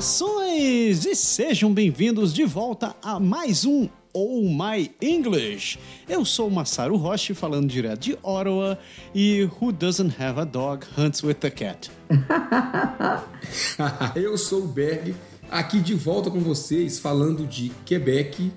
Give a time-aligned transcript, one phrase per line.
[0.00, 5.76] Saudações e sejam bem-vindos de volta a mais um Oh My English.
[6.08, 8.78] Eu sou Masaru Roshi, falando direto de Ottawa
[9.12, 11.90] e Who Doesn't Have a Dog Hunts with a Cat.
[14.14, 15.16] Eu sou o Berg,
[15.50, 18.52] aqui de volta com vocês, falando de Quebec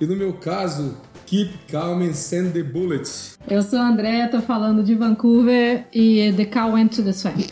[0.00, 0.96] e no meu caso,
[1.26, 3.36] Keep Calm and Send the Bullets.
[3.48, 7.38] Eu sou a Andrea, tô falando de Vancouver e The Cow Went to the Swamp.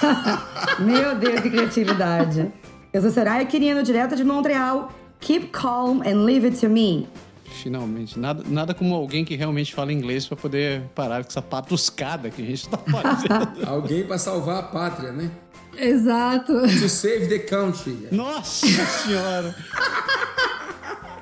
[0.78, 2.52] Meu Deus, que criatividade.
[2.92, 4.92] Eu sou Soraya Quirino, direto de Montreal.
[5.20, 7.08] Keep calm and leave it to me.
[7.44, 12.30] Finalmente, nada, nada como alguém que realmente fala inglês para poder parar com essa patuscada
[12.30, 13.66] que a gente tá fazendo.
[13.66, 15.30] alguém para salvar a pátria, né?
[15.76, 16.52] Exato.
[16.52, 18.08] To save the country.
[18.10, 19.54] Nossa senhora.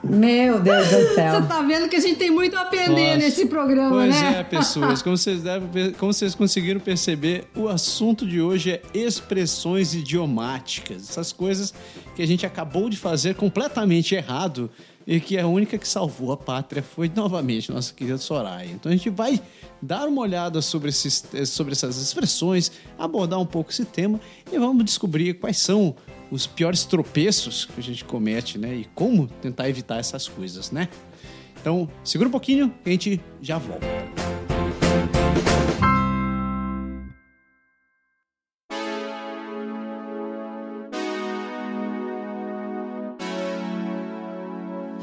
[0.08, 1.42] Meu Deus do céu.
[1.42, 3.16] Você tá vendo que a gente tem muito a aprender Nossa.
[3.16, 4.22] nesse programa, pois né?
[4.22, 5.02] Pois é, pessoas.
[5.02, 11.10] Como vocês, devem, como vocês conseguiram perceber, o assunto de hoje é expressões idiomáticas.
[11.10, 11.74] Essas coisas
[12.14, 14.70] que a gente acabou de fazer completamente errado
[15.06, 18.70] e que a única que salvou a pátria foi novamente nossa querida Soraya.
[18.72, 19.40] Então a gente vai
[19.80, 24.84] dar uma olhada sobre, esses, sobre essas expressões, abordar um pouco esse tema e vamos
[24.84, 25.94] descobrir quais são
[26.30, 28.74] os piores tropeços que a gente comete, né?
[28.74, 30.88] E como tentar evitar essas coisas, né?
[31.60, 33.86] Então, segura um pouquinho que a gente já volta.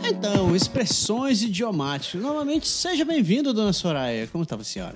[0.05, 2.21] Então, expressões idiomáticas.
[2.21, 4.27] Novamente, seja bem-vindo, dona Soraya.
[4.27, 4.95] Como estava a senhora?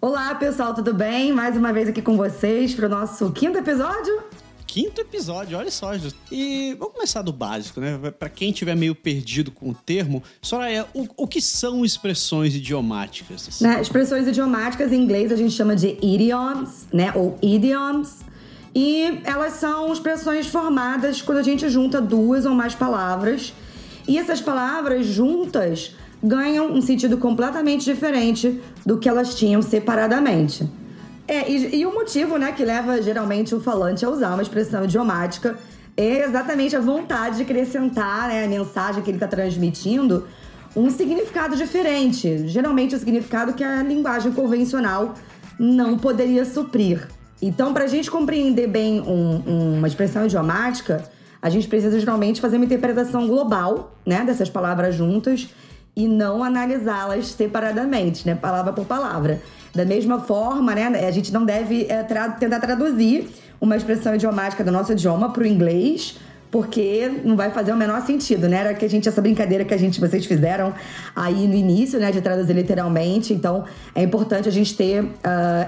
[0.00, 1.32] Olá, pessoal, tudo bem?
[1.32, 4.27] Mais uma vez aqui com vocês para o nosso quinto episódio
[4.68, 5.92] quinto episódio, olha só.
[6.30, 7.98] E vamos começar do básico, né?
[8.16, 13.60] Para quem tiver meio perdido com o termo, Soraya, o, o que são expressões idiomáticas?
[13.60, 17.10] Né, expressões idiomáticas em inglês a gente chama de idioms, né?
[17.14, 18.18] Ou idioms.
[18.74, 23.54] E elas são expressões formadas quando a gente junta duas ou mais palavras.
[24.06, 30.68] E essas palavras juntas ganham um sentido completamente diferente do que elas tinham separadamente.
[31.28, 34.84] É, e, e, o motivo, né, que leva geralmente o falante a usar uma expressão
[34.84, 35.58] idiomática
[35.94, 40.26] é exatamente a vontade de acrescentar né, a mensagem que ele está transmitindo
[40.74, 42.48] um significado diferente.
[42.48, 45.14] Geralmente o significado que a linguagem convencional
[45.58, 47.06] não poderia suprir.
[47.42, 51.04] Então, para a gente compreender bem um, uma expressão idiomática,
[51.42, 55.48] a gente precisa geralmente fazer uma interpretação global, né, dessas palavras juntas
[55.94, 59.42] e não analisá-las separadamente, né, palavra por palavra.
[59.74, 63.28] Da mesma forma, né, a gente não deve é, tra tentar traduzir
[63.60, 66.16] uma expressão idiomática do nosso idioma para o inglês,
[66.50, 68.58] porque não vai fazer o menor sentido, né?
[68.58, 70.72] Era que a gente essa brincadeira que a gente vocês fizeram
[71.14, 73.34] aí no início, né, de traduzir literalmente.
[73.34, 73.64] Então,
[73.94, 75.08] é importante a gente ter uh,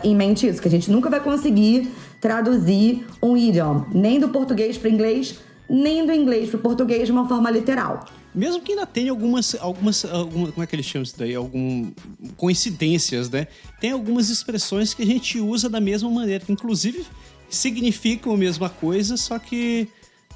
[0.03, 4.79] em mente isso, que a gente nunca vai conseguir traduzir um idioma, nem do português
[4.79, 5.39] para inglês,
[5.69, 8.05] nem do inglês para português de uma forma literal.
[8.35, 11.35] Mesmo que ainda tenha algumas, algumas, como é que eles chamam isso daí?
[11.35, 11.91] Algum,
[12.37, 13.49] coincidências, né?
[13.81, 17.05] Tem algumas expressões que a gente usa da mesma maneira, que inclusive
[17.49, 19.89] significam a mesma coisa, só que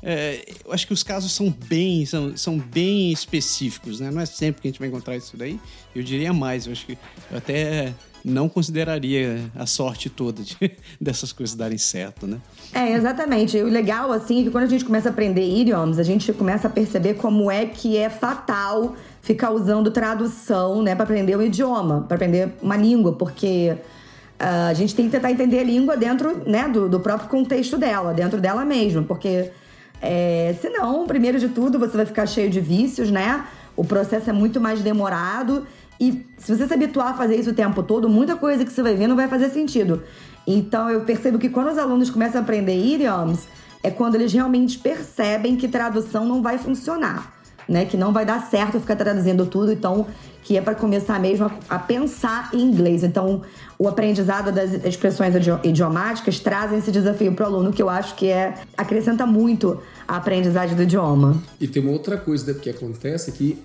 [0.03, 4.11] é, eu acho que os casos são bem, são, são bem específicos, né?
[4.11, 5.59] Não é sempre que a gente vai encontrar isso daí.
[5.94, 6.99] Eu diria mais, eu acho que
[7.31, 10.56] eu até não consideraria a sorte toda de,
[11.00, 12.38] dessas coisas darem certo, né?
[12.72, 13.58] É, exatamente.
[13.58, 16.66] O legal, assim, é que quando a gente começa a aprender idiomas, a gente começa
[16.66, 22.04] a perceber como é que é fatal ficar usando tradução, né, para aprender um idioma,
[22.06, 23.74] para aprender uma língua, porque
[24.38, 27.78] uh, a gente tem que tentar entender a língua dentro, né, do, do próprio contexto
[27.78, 29.50] dela, dentro dela mesma, porque
[30.02, 33.46] é, senão, primeiro de tudo, você vai ficar cheio de vícios, né?
[33.74, 35.66] O processo é muito mais demorado
[36.00, 38.82] e se você se habituar a fazer isso o tempo todo, muita coisa que você
[38.82, 40.03] vai ver não vai fazer sentido.
[40.47, 43.47] Então eu percebo que quando os alunos começam a aprender idioms,
[43.82, 47.32] é quando eles realmente percebem que tradução não vai funcionar,
[47.69, 47.84] né?
[47.84, 50.06] Que não vai dar certo ficar traduzindo tudo, então
[50.43, 53.02] que é para começar mesmo a, a, pensar em inglês.
[53.02, 53.40] Então,
[53.79, 58.29] o aprendizado das expressões idiomáticas trazem esse desafio para o aluno que eu acho que
[58.29, 61.43] é acrescenta muito a aprendizagem do idioma.
[61.58, 63.58] E tem uma outra coisa né, que acontece que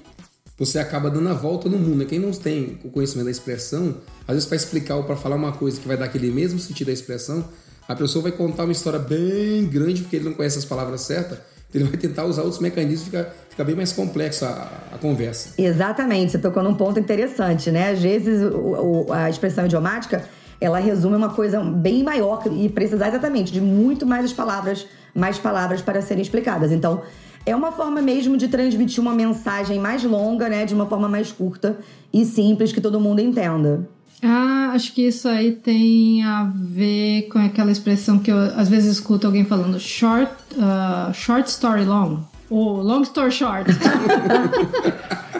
[0.59, 1.99] você acaba dando a volta no mundo.
[1.99, 2.05] Né?
[2.05, 3.95] Quem não tem o conhecimento da expressão,
[4.27, 6.87] às vezes para explicar ou para falar uma coisa que vai dar aquele mesmo sentido
[6.87, 7.45] da expressão,
[7.87, 11.39] a pessoa vai contar uma história bem grande porque ele não conhece as palavras certas.
[11.73, 15.49] Ele vai tentar usar outros mecanismos fica, fica bem mais complexa a, a, conversa.
[15.57, 17.91] Exatamente, você tocou num ponto interessante, né?
[17.91, 20.23] Às vezes o, o, a expressão idiomática
[20.59, 25.81] ela resume uma coisa bem maior e precisar exatamente de muito mais palavras, mais palavras
[25.81, 26.71] para serem explicadas.
[26.71, 27.01] Então,
[27.45, 30.65] é uma forma mesmo de transmitir uma mensagem mais longa, né?
[30.65, 31.77] De uma forma mais curta
[32.13, 33.87] e simples que todo mundo entenda.
[34.21, 38.93] Ah, acho que isso aí tem a ver com aquela expressão que eu às vezes
[38.93, 42.19] escuto alguém falando short, uh, short story long.
[42.49, 43.69] Ou long story short.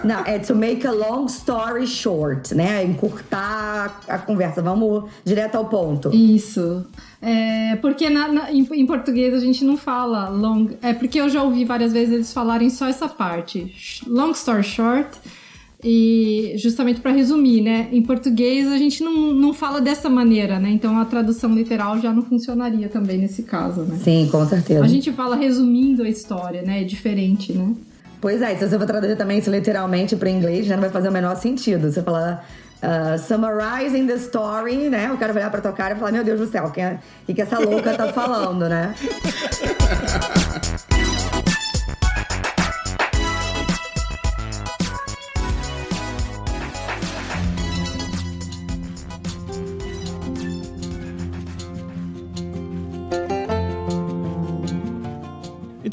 [0.03, 2.85] Não, é to make a long story short, né?
[2.85, 4.61] Encurtar a conversa.
[4.61, 6.09] Vamos direto ao ponto.
[6.15, 6.85] Isso.
[7.21, 10.69] É, porque na, na, em, em, português a gente não fala long.
[10.81, 13.73] É porque eu já ouvi várias vezes eles falarem só essa parte.
[14.07, 15.09] Long story short.
[15.81, 17.87] E justamente para resumir, né?
[17.91, 20.69] Em português a gente não, não fala dessa maneira, né?
[20.69, 23.97] Então a tradução literal já não funcionaria também nesse caso, né?
[24.03, 24.83] Sim, com certeza.
[24.83, 26.81] A gente fala resumindo a história, né?
[26.81, 27.73] É diferente, né?
[28.19, 31.07] Pois é, se você for traduzir também isso literalmente para inglês, já não vai fazer
[31.07, 31.89] o menor sentido.
[31.89, 32.45] Você falar
[32.83, 35.11] uh, summarizing the story, né?
[35.11, 36.81] O cara vai olhar pra tua cara e falar: Meu Deus do céu, o que,
[37.25, 38.93] que, que essa louca tá falando, né?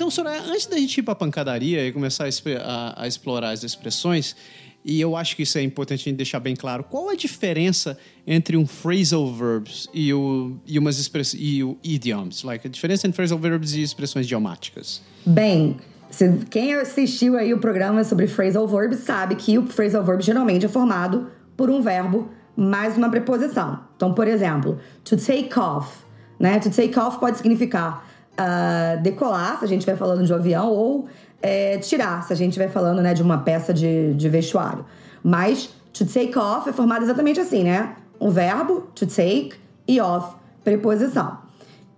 [0.07, 3.51] Então, Soraya, antes da gente ir para a pancadaria e começar a, a, a, explorar
[3.51, 4.37] as expressões,
[4.85, 7.99] e eu acho que isso é importante a gente deixar bem claro, qual a diferença
[8.25, 12.45] entre um phrasal verbs e, o, e umas expressões e o idioms?
[12.45, 15.03] Like, a diferença entre phrasal verbs e expressões idiomáticas?
[15.27, 15.77] Bem,
[16.09, 20.67] se, quem assistiu aí o programa sobre phrasal verbs sabe que o phrasal verb geralmente
[20.67, 21.27] é formado
[21.57, 23.81] por um verbo mais uma preposição.
[23.97, 26.05] Então, por exemplo, to take off,
[26.39, 26.61] né?
[26.61, 30.71] To take off pode significar uh, decolar, se a gente estiver falando de um avião,
[30.71, 31.09] ou
[31.43, 34.85] é, tirar, se a gente estiver falando né, de uma peça de, de vestuário.
[35.23, 37.97] Mas to take off é formado exatamente assim, né?
[38.21, 39.55] Um verbo, to take,
[39.87, 41.39] e off, preposição.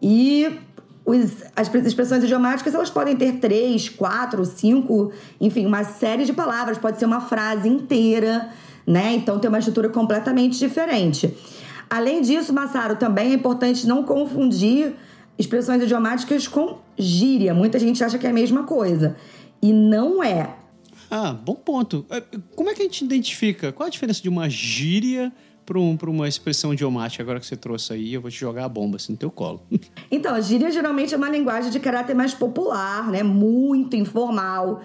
[0.01, 0.59] E
[1.05, 5.11] os, as expressões idiomáticas elas podem ter três, quatro, cinco,
[5.41, 8.51] enfim, uma série de palavras, pode ser uma frase inteira,
[8.87, 9.15] né?
[9.15, 11.35] Então tem uma estrutura completamente diferente.
[11.89, 14.95] Além disso, Massaro, também é importante não confundir
[15.39, 17.55] expressões idiomáticas com gíria.
[17.55, 19.17] Muita gente acha que é a mesma coisa.
[19.63, 20.57] E não é.
[21.11, 22.05] Ah, bom ponto.
[22.11, 22.23] É,
[22.55, 23.73] como é que a gente identifica?
[23.73, 25.33] Qual a diferença de uma gíria
[25.65, 28.15] para um, uma expressão idiomática agora que você trouxe aí?
[28.15, 29.63] Eu vou te jogar a bomba assim no teu colo.
[30.11, 33.23] Então, a gíria geralmente é uma linguagem de caráter mais popular, né?
[33.23, 34.83] Muito informal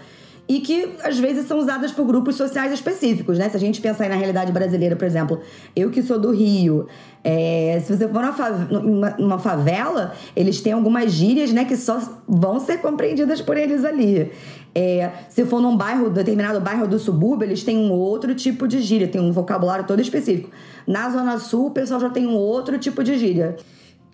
[0.48, 3.48] e que às vezes são usadas por grupos sociais específicos, né?
[3.50, 5.40] Se a gente pensar na realidade brasileira, por exemplo,
[5.76, 6.88] eu que sou do Rio,
[7.24, 8.22] é, se você for
[8.70, 13.86] numa, numa, favela, eles têm algumas gírias, né, que só vão ser compreendidas por eles
[13.86, 14.32] ali.
[14.76, 18.82] É, se for num bairro, determinado bairro do subúrbio, eles têm um outro tipo de
[18.82, 20.50] gíria, tem um vocabulário todo específico.
[20.86, 23.56] Na Zona Sul, o pessoal já tem um outro tipo de gíria.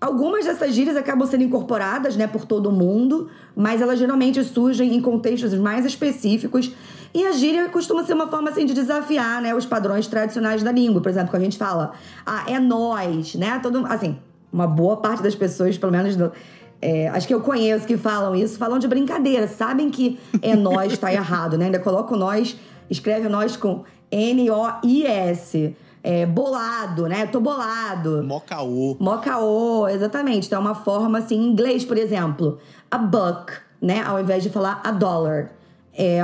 [0.00, 5.00] Algumas dessas gírias acabam sendo incorporadas né, por todo mundo, mas elas geralmente surgem em
[5.00, 6.72] contextos mais específicos.
[7.12, 10.72] E a gíria costuma ser uma forma assim, de desafiar né, os padrões tradicionais da
[10.72, 11.02] língua.
[11.02, 11.92] Por exemplo, quando a gente fala,
[12.24, 13.58] ah, é nós, né?
[13.62, 14.16] Todo, assim,
[14.50, 16.32] uma boa parte das pessoas, pelo menos do,
[16.80, 20.96] é, acho que eu conheço que falam isso, falam de brincadeira, sabem que é nós,
[20.96, 21.66] tá errado, né?
[21.66, 22.56] Ainda coloca o nós,
[22.88, 27.26] escreve o nós com N-O-I-S é, bolado, né?
[27.26, 28.22] Tô bolado.
[28.24, 28.96] Mocaô.
[28.98, 30.46] Mocaô, exatamente.
[30.46, 32.58] Então é uma forma assim, em inglês, por exemplo,
[32.90, 34.02] a buck, né?
[34.02, 35.52] Ao invés de falar a dollar.
[35.92, 36.20] É,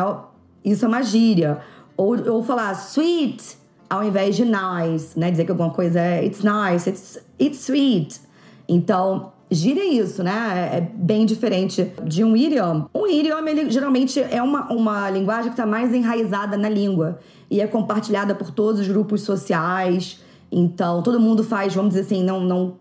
[0.65, 1.61] isso é uma gíria.
[1.97, 3.59] Ou, ou falar sweet
[3.89, 5.31] ao invés de nice, né?
[5.31, 8.21] Dizer que alguma coisa é it's nice, it's, it's sweet.
[8.69, 10.71] Então, gíria é isso, né?
[10.73, 12.91] É, é bem diferente de um idioma.
[12.95, 17.19] Um idioma, ele geralmente é uma, uma linguagem que está mais enraizada na língua
[17.51, 20.21] e é compartilhada por todos os grupos sociais.
[20.51, 22.77] Então, todo mundo faz, vamos dizer assim, não, não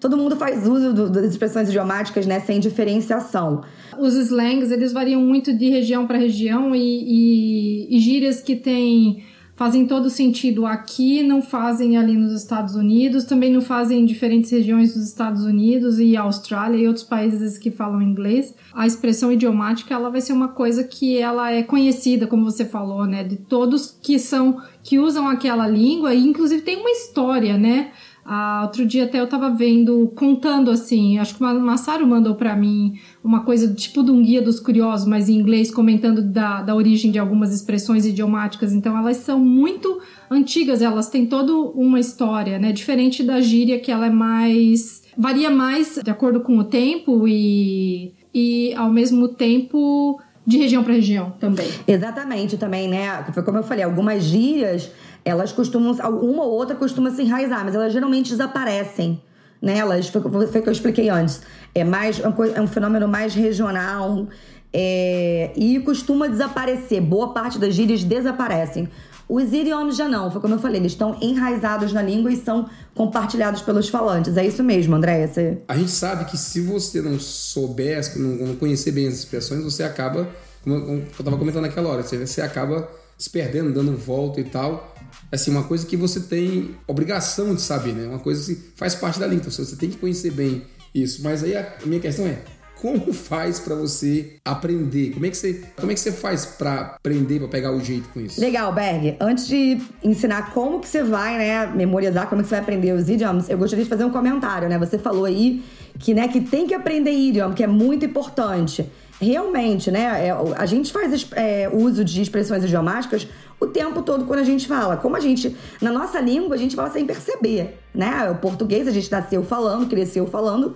[0.00, 3.62] todo mundo faz uso do, das expressões idiomáticas, né, sem diferenciação.
[3.98, 9.24] Os slangs, eles variam muito de região para região e, e, e, gírias que têm
[9.58, 14.52] fazem todo sentido aqui, não fazem ali nos Estados Unidos, também não fazem em diferentes
[14.52, 18.54] regiões dos Estados Unidos e Austrália e outros países que falam inglês.
[18.72, 23.04] A expressão idiomática, ela vai ser uma coisa que ela é conhecida, como você falou,
[23.04, 27.90] né, de todos que são que usam aquela língua e inclusive tem uma história, né?
[28.30, 32.54] Ah, outro dia até eu tava vendo, contando assim, acho que o Massaro mandou para
[32.54, 36.74] mim uma coisa tipo de um guia dos curiosos, mas em inglês, comentando da, da
[36.74, 38.74] origem de algumas expressões idiomáticas.
[38.74, 42.70] Então elas são muito antigas, elas têm toda uma história, né?
[42.70, 45.04] Diferente da gíria, que ela é mais.
[45.16, 50.92] varia mais de acordo com o tempo e, e ao mesmo tempo de região para
[50.92, 51.66] região também.
[51.86, 53.24] Exatamente, também, né?
[53.32, 54.90] Foi como eu falei, algumas gírias
[55.28, 59.22] elas costumam, uma ou outra costuma se enraizar, mas elas geralmente desaparecem.
[59.60, 59.78] Né?
[59.78, 61.42] Elas, foi, foi que eu expliquei antes.
[61.74, 64.28] É, mais, é um fenômeno mais regional
[64.72, 67.00] é, e costuma desaparecer.
[67.00, 68.88] Boa parte das gírias desaparecem.
[69.28, 72.66] Os idiomas já não, foi como eu falei, eles estão enraizados na língua e são
[72.94, 74.38] compartilhados pelos falantes.
[74.38, 75.28] É isso mesmo, Andréia?
[75.28, 75.58] Você...
[75.68, 80.26] A gente sabe que se você não souber, não conhecer bem as expressões, você acaba,
[80.64, 84.94] como eu estava comentando naquela hora, você acaba se perdendo, dando volta e tal.
[85.30, 88.06] Assim, uma coisa que você tem obrigação de saber, né?
[88.06, 91.22] Uma coisa que faz parte da língua, então você tem que conhecer bem isso.
[91.22, 92.38] Mas aí a minha questão é,
[92.80, 95.10] como faz para você aprender?
[95.10, 98.08] Como é que você, como é que você faz para aprender, para pegar o jeito
[98.10, 98.40] com isso?
[98.40, 99.16] Legal, Berg.
[99.20, 103.08] Antes de ensinar como que você vai, né, memorizar, como que você vai aprender os
[103.08, 104.78] idiomas, eu gostaria de fazer um comentário, né?
[104.78, 105.62] Você falou aí
[105.98, 108.88] que, né, que tem que aprender idioma, que é muito importante.
[109.20, 110.28] Realmente, né?
[110.28, 113.26] É, a gente faz é, uso de expressões idiomáticas
[113.60, 114.96] o tempo todo quando a gente fala.
[114.96, 118.30] Como a gente, na nossa língua, a gente fala sem perceber, né?
[118.30, 120.74] O português a gente nasceu falando, cresceu falando,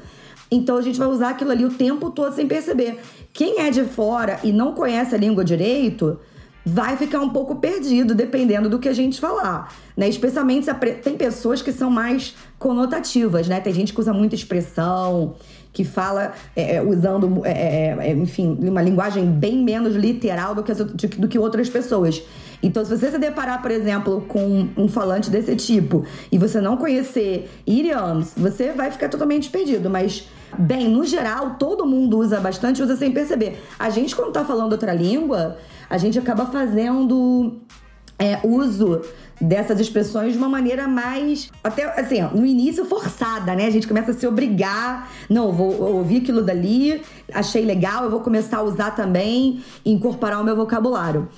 [0.50, 3.00] então a gente vai usar aquilo ali o tempo todo sem perceber.
[3.32, 6.18] Quem é de fora e não conhece a língua direito,
[6.64, 10.08] vai ficar um pouco perdido dependendo do que a gente falar, né?
[10.08, 10.68] Especialmente
[11.02, 13.60] tem pessoas que são mais conotativas, né?
[13.60, 15.34] Tem gente que usa muita expressão,
[15.72, 20.62] que fala é, é usando, é, é, é, enfim, uma linguagem bem menos literal do
[20.62, 20.72] que,
[21.08, 22.22] do que outras pessoas.
[22.62, 26.76] Então, se você se deparar, por exemplo, com um falante desse tipo e você não
[26.76, 29.90] conhecer idioms, você vai ficar totalmente perdido.
[29.90, 33.58] Mas Bem, no geral, todo mundo usa bastante, usa sem perceber.
[33.78, 35.56] A gente, quando tá falando outra língua,
[35.88, 37.62] a gente acaba fazendo
[38.18, 39.00] é, uso
[39.42, 41.50] dessas expressões de uma maneira mais.
[41.62, 43.66] Até assim, ó, no início forçada, né?
[43.66, 45.10] A gente começa a se obrigar.
[45.28, 50.44] Não, vou ouvir aquilo dali, achei legal, eu vou começar a usar também incorporar o
[50.44, 51.28] meu vocabulário.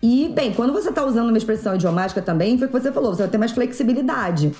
[0.00, 3.12] E, bem, quando você está usando uma expressão idiomática também, foi o que você falou,
[3.12, 4.52] você vai ter mais flexibilidade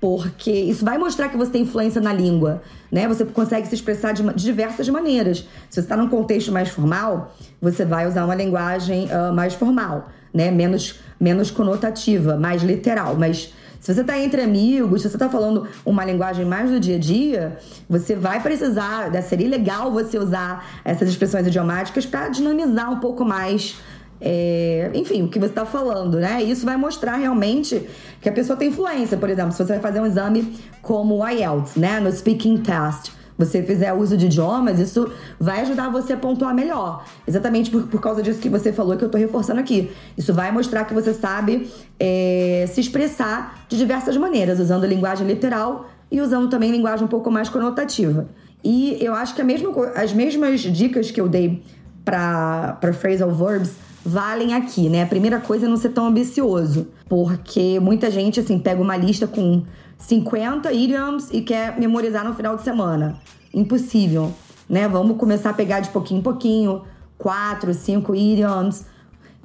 [0.00, 3.06] porque isso vai mostrar que você tem influência na língua, né?
[3.06, 5.46] Você consegue se expressar de, de diversas maneiras.
[5.70, 10.08] Se você está num contexto mais formal, você vai usar uma linguagem uh, mais formal,
[10.32, 10.50] né?
[10.50, 13.16] Menos, menos conotativa, mais literal.
[13.16, 16.96] Mas se você está entre amigos, se você está falando uma linguagem mais do dia
[16.96, 17.58] a dia,
[17.88, 19.20] você vai precisar, né?
[19.20, 23.76] seria legal você usar essas expressões idiomáticas para dinamizar um pouco mais
[24.24, 26.40] é, enfim, o que você está falando, né?
[26.40, 27.88] Isso vai mostrar realmente
[28.20, 29.16] que a pessoa tem influência.
[29.16, 31.98] Por exemplo, se você vai fazer um exame como o IELTS, né?
[31.98, 37.04] No Speaking Test, você fizer uso de idiomas, isso vai ajudar você a pontuar melhor.
[37.26, 39.90] Exatamente por, por causa disso que você falou, que eu estou reforçando aqui.
[40.16, 45.88] Isso vai mostrar que você sabe é, se expressar de diversas maneiras, usando linguagem literal
[46.10, 48.28] e usando também linguagem um pouco mais conotativa.
[48.62, 51.62] E eu acho que mesma, as mesmas dicas que eu dei
[52.04, 53.72] para phrasal verbs
[54.04, 55.02] valem aqui, né?
[55.02, 59.26] A primeira coisa é não ser tão ambicioso, porque muita gente, assim, pega uma lista
[59.26, 59.62] com
[60.02, 63.16] 50 idioms e quer memorizar no final de semana.
[63.54, 64.32] Impossível,
[64.68, 64.88] né?
[64.88, 66.82] Vamos começar a pegar de pouquinho em pouquinho,
[67.16, 68.84] quatro, cinco idioms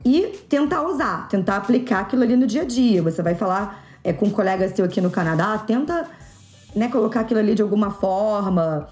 [0.04, 3.04] e tentar usar, tentar aplicar aquilo ali no dia a dia.
[3.04, 6.10] Você vai falar é, com um colega seu aqui no Canadá, tenta
[6.76, 8.88] né, colocar aquilo ali de alguma forma.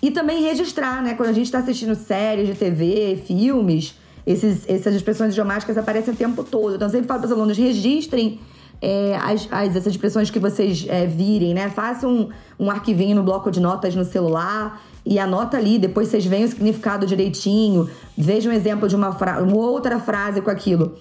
[0.00, 1.14] E também registrar, né?
[1.14, 6.16] Quando a gente está assistindo séries de TV, filmes, esses, essas expressões idiomáticas aparecem o
[6.16, 6.76] tempo todo.
[6.76, 8.40] Então, eu sempre falo para os alunos, registrem
[8.80, 11.68] é, as, as, essas expressões que vocês é, virem, né?
[11.70, 12.28] Façam um,
[12.58, 16.48] um arquivinho no bloco de notas no celular e anota ali, depois vocês veem o
[16.48, 20.96] significado direitinho, vejam um exemplo de uma, uma outra frase com aquilo.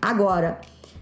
[0.00, 0.60] Agora,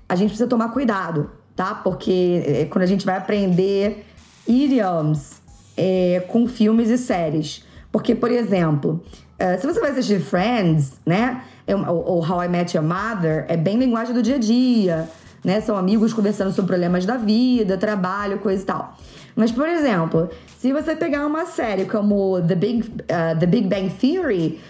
[0.08, 1.74] a gente precisa tomar cuidado, tá?
[1.74, 4.06] Porque é, quando a gente vai aprender
[4.46, 5.42] idioms
[5.76, 7.64] é, com filmes e séries.
[7.90, 9.02] Porque, por exemplo,
[9.40, 11.42] uh, se você vai assistir Friends, né?
[11.66, 15.08] É ou, How I Met Your Mother, é bem linguagem do dia a dia,
[15.44, 15.60] né?
[15.60, 18.96] São amigos conversando sobre problemas da vida, trabalho, coisa e tal.
[19.36, 23.90] Mas, por exemplo, se você pegar uma série como The Big, uh, The Big Bang
[23.90, 24.60] Theory,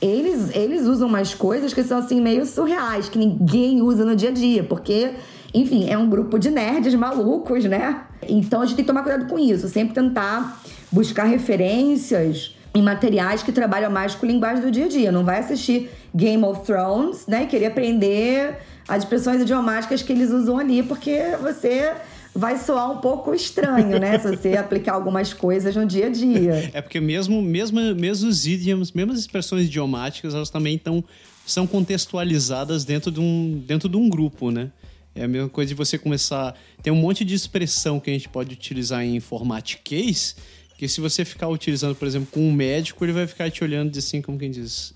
[0.00, 4.30] eles, eles usam umas coisas que são assim meio surreais, que ninguém usa no dia
[4.30, 5.10] a dia, porque,
[5.52, 8.02] enfim, é um grupo de nerds malucos, né?
[8.28, 10.60] Então a gente tem que tomar cuidado com isso, sempre tentar
[10.90, 15.12] buscar referências em materiais que trabalham mais com linguagem do dia a dia.
[15.12, 17.44] Não vai assistir Game of Thrones, né?
[17.44, 21.94] E querer aprender as expressões idiomáticas que eles usam ali, porque você
[22.34, 24.18] vai soar um pouco estranho, né?
[24.18, 26.70] Se você aplicar algumas coisas no dia a dia.
[26.72, 31.04] É porque mesmo, mesmo, mesmo os idiomas, mesmo as expressões idiomáticas, elas também estão
[31.46, 34.72] são contextualizadas dentro de um, dentro de um grupo, né?
[35.14, 36.54] É a mesma coisa de você começar.
[36.82, 40.36] Tem um monte de expressão que a gente pode utilizar em informatiquês
[40.76, 43.92] que se você ficar utilizando, por exemplo, com um médico, ele vai ficar te olhando
[43.92, 44.92] de assim, como quem diz,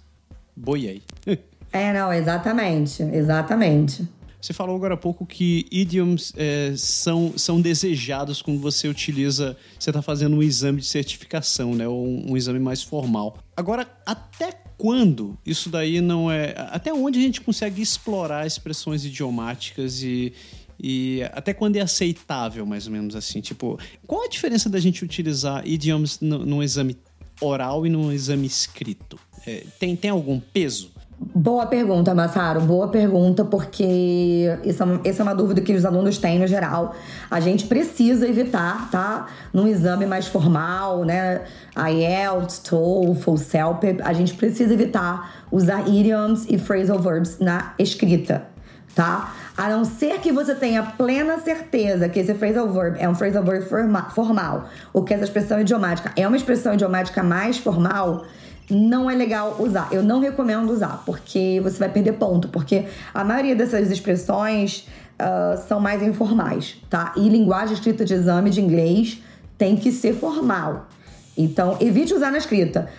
[0.57, 1.03] boiei.
[1.73, 4.07] é, não, exatamente, exatamente.
[4.41, 9.91] Você falou agora há pouco que idioms é, são, são desejados quando você utiliza, você
[9.91, 11.89] está fazendo um exame de certificação, né?
[11.89, 13.37] Ou um, um exame mais formal.
[13.57, 16.55] Agora, até quando isso daí não é.
[16.71, 20.33] Até onde a gente consegue explorar expressões idiomáticas e.
[20.81, 23.41] E até quando é aceitável, mais ou menos assim.
[23.41, 26.97] Tipo, qual a diferença da gente utilizar idiomas no, num exame
[27.41, 29.19] oral e num exame escrito?
[29.45, 30.93] É, tem, tem algum peso?
[31.21, 32.61] Boa pergunta, Massaro.
[32.61, 36.95] Boa pergunta, porque essa, essa é uma dúvida que os alunos têm no geral.
[37.29, 39.27] A gente precisa evitar, tá?
[39.53, 41.43] Num exame mais formal, né?
[41.77, 48.47] IELTS, TOEFL, CELP, a gente precisa evitar usar idioms e phrasal verbs na escrita,
[48.95, 49.35] tá?
[49.57, 53.43] A não ser que você tenha plena certeza que esse phrasal verb é um phrasal
[53.43, 53.67] verb
[54.15, 58.25] formal, ou que essa expressão idiomática é uma expressão idiomática mais formal,
[58.71, 59.89] não é legal usar.
[59.93, 62.85] Eu não recomendo usar, porque você vai perder ponto, porque
[63.15, 64.87] a maioria dessas expressões
[65.19, 67.13] uh, são mais informais, tá?
[67.17, 69.21] E linguagem escrita de exame de inglês
[69.57, 70.89] tem que ser formal.
[71.37, 72.91] Então, evite usar na escrita.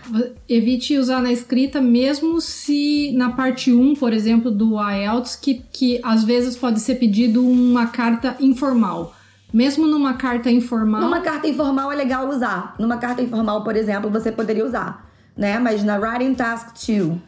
[0.47, 5.99] Evite usar na escrita, mesmo se na parte 1, por exemplo, do IELTS, que, que
[6.01, 9.13] às vezes pode ser pedido uma carta informal.
[9.51, 11.01] Mesmo numa carta informal.
[11.01, 12.75] Numa carta informal é legal usar.
[12.79, 15.09] Numa carta informal, por exemplo, você poderia usar
[15.39, 15.58] né?
[15.58, 17.19] Mas na Writing Task 2 uhum.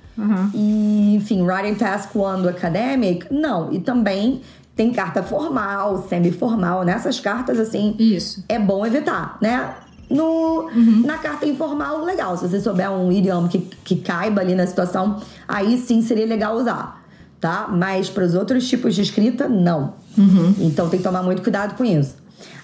[0.53, 3.71] e, enfim, Writing Task 1 do Academic, não.
[3.71, 4.41] E também
[4.75, 6.83] tem carta formal, semi-formal.
[6.83, 8.43] Nessas cartas, assim, Isso.
[8.49, 9.75] é bom evitar, né?
[10.09, 11.03] No, uhum.
[11.05, 12.35] Na carta informal, legal.
[12.35, 16.57] Se você souber um idioma que, que caiba ali na situação, aí sim seria legal
[16.57, 17.01] usar,
[17.39, 17.69] tá?
[17.71, 19.93] Mas para os outros tipos de escrita, não.
[20.17, 20.53] Uhum.
[20.59, 22.17] Então tem que tomar muito cuidado com isso.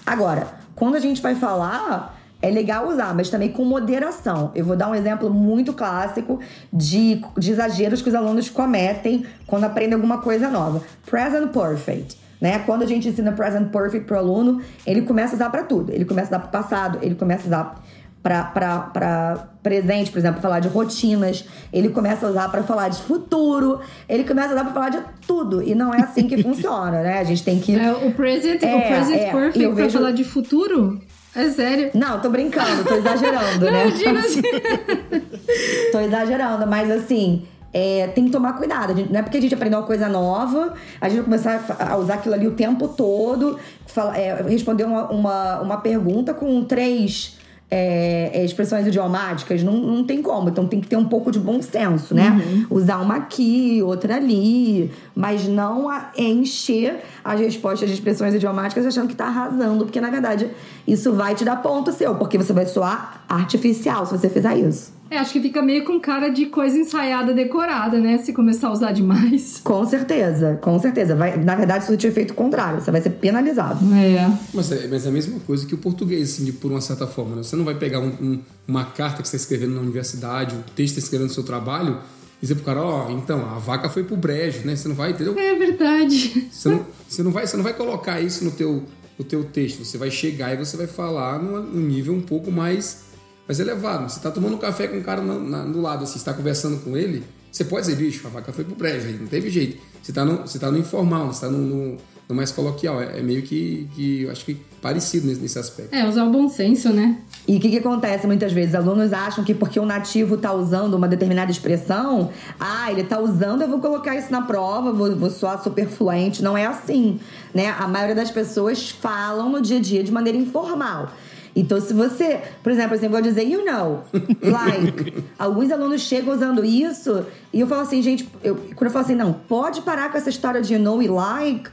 [0.04, 4.52] Agora, quando a gente vai falar é legal usar, mas também com moderação.
[4.54, 6.38] Eu vou dar um exemplo muito clássico
[6.72, 10.82] de, de exageros que os alunos cometem quando aprendem alguma coisa nova.
[11.04, 12.16] Present perfect.
[12.40, 12.60] Né?
[12.60, 15.92] Quando a gente ensina present perfect para o aluno, ele começa a usar para tudo.
[15.92, 17.82] Ele começa a usar para passado, ele começa a usar
[18.22, 23.80] para presente, por exemplo, falar de rotinas, ele começa a usar para falar de futuro,
[24.08, 25.62] ele começa a usar para falar de tudo.
[25.62, 27.18] E não é assim que funciona, né?
[27.18, 27.74] A gente tem que.
[27.74, 29.98] É, o present, é, o present é, perfect para vejo...
[29.98, 31.00] falar de futuro?
[31.34, 31.90] É sério?
[31.94, 33.84] Não, tô brincando, tô exagerando, né?
[33.84, 34.42] Não, digo assim.
[35.92, 37.46] tô exagerando, mas assim.
[37.72, 38.96] É, tem que tomar cuidado.
[38.96, 41.96] Gente, não é porque a gente aprendeu uma coisa nova, a gente vai começar a
[41.96, 47.37] usar aquilo ali o tempo todo, fala, é, responder uma, uma, uma pergunta com três
[47.70, 50.48] é, é, expressões idiomáticas, não, não tem como.
[50.48, 52.30] Então tem que ter um pouco de bom senso, né?
[52.30, 52.78] Uhum.
[52.78, 59.16] Usar uma aqui, outra ali, mas não encher as respostas de expressões idiomáticas achando que
[59.16, 60.50] tá arrasando, porque na verdade
[60.86, 64.97] isso vai te dar ponto seu, porque você vai soar artificial se você fizer isso.
[65.10, 68.18] É, acho que fica meio com cara de coisa ensaiada, decorada, né?
[68.18, 69.60] Se começar a usar demais.
[69.64, 71.14] Com certeza, com certeza.
[71.14, 72.80] Vai, na verdade, isso tem efeito contrário.
[72.80, 73.84] Você vai ser penalizado.
[73.94, 74.30] É.
[74.52, 74.86] Mas, é.
[74.86, 77.36] mas é a mesma coisa que o português, assim, de, por uma certa forma.
[77.36, 77.42] Né?
[77.42, 80.62] Você não vai pegar um, um, uma carta que você está escrevendo na universidade, um
[80.62, 81.98] texto que você está escrevendo no seu trabalho,
[82.38, 84.76] e dizer pro cara, ó, oh, então, a vaca foi pro brejo, né?
[84.76, 85.38] Você não vai, entendeu?
[85.38, 86.48] É verdade.
[86.50, 88.84] Você não, você não, vai, você não vai colocar isso no teu,
[89.18, 89.84] no teu texto.
[89.84, 93.07] Você vai chegar e você vai falar num nível um pouco mais
[93.48, 94.08] mais elevado.
[94.08, 96.84] Você está tomando um café com um cara na, na, do lado, assim, está conversando
[96.84, 99.78] com ele, você pode dizer, bicho, a vaca foi pro breve, não teve jeito.
[100.02, 103.00] Você está no, você tá no informal, você está no, no, no, mais coloquial.
[103.00, 105.94] É, é, meio que, que, eu acho que parecido nesse, nesse aspecto.
[105.94, 107.18] É, usar o bom senso, né?
[107.46, 108.74] E o que, que acontece muitas vezes?
[108.74, 112.30] Alunos acham que porque o nativo está usando uma determinada expressão,
[112.60, 116.42] ah, ele está usando, eu vou colocar isso na prova, vou, vou soar super fluente.
[116.42, 117.18] Não é assim,
[117.54, 117.74] né?
[117.78, 121.10] A maioria das pessoas falam no dia a dia de maneira informal.
[121.54, 124.04] Então, se você, por exemplo, assim, vou dizer you know,
[124.42, 129.04] like, alguns alunos chegam usando isso e eu falo assim, gente, eu, quando eu falo
[129.04, 131.70] assim, não, pode parar com essa história de you know e like.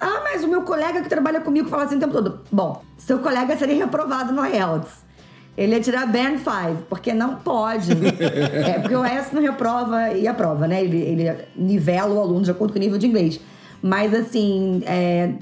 [0.00, 2.40] Ah, mas o meu colega que trabalha comigo fala assim o tempo todo.
[2.50, 5.02] Bom, seu colega seria reprovado no IELTS.
[5.56, 7.92] Ele ia tirar Band 5, porque não pode.
[8.18, 10.82] é, porque o IELTS não reprova e aprova, né?
[10.82, 13.38] Ele, ele nivela o aluno de acordo com o nível de inglês.
[13.82, 15.34] Mas, assim, é,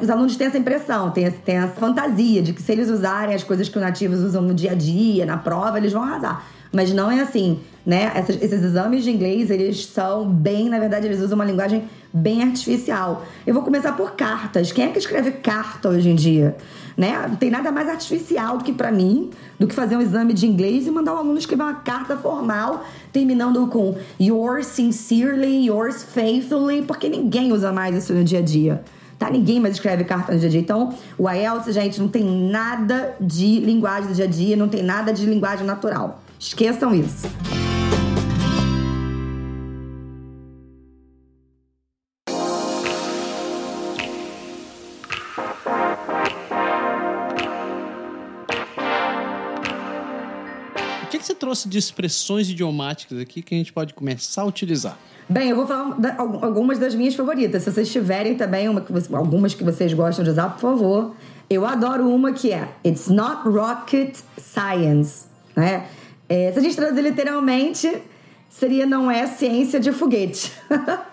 [0.00, 3.44] os alunos têm essa impressão, têm, têm essa fantasia de que se eles usarem as
[3.44, 6.44] coisas que os nativos usam no dia a dia, na prova, eles vão arrasar.
[6.72, 8.10] Mas não é assim, né?
[8.14, 12.42] Essas, esses exames de inglês, eles são bem, na verdade, eles usam uma linguagem bem
[12.42, 13.24] artificial.
[13.46, 14.72] Eu vou começar por cartas.
[14.72, 16.56] Quem é que escreve carta hoje em dia?
[16.96, 17.26] Né?
[17.28, 20.46] Não tem nada mais artificial do que para mim, do que fazer um exame de
[20.46, 26.82] inglês e mandar o aluno escrever uma carta formal, terminando com yours sincerely, yours faithfully,
[26.82, 28.82] porque ninguém usa mais isso no dia a dia
[29.18, 29.30] tá?
[29.30, 30.60] Ninguém mais escreve carta no dia a dia.
[30.60, 34.82] Então, o IELTS, gente, não tem nada de linguagem do dia a dia, não tem
[34.82, 36.20] nada de linguagem natural.
[36.38, 37.28] Esqueçam isso.
[51.64, 54.98] De expressões idiomáticas aqui que a gente pode começar a utilizar?
[55.28, 57.62] Bem, eu vou falar da, algumas das minhas favoritas.
[57.64, 61.14] Se vocês tiverem também uma, algumas que vocês gostam de usar, por favor.
[61.48, 65.26] Eu adoro uma que é It's not rocket science.
[65.54, 65.86] Né?
[66.28, 68.02] É, se a gente traduzir literalmente,
[68.48, 70.52] seria não é ciência de foguete.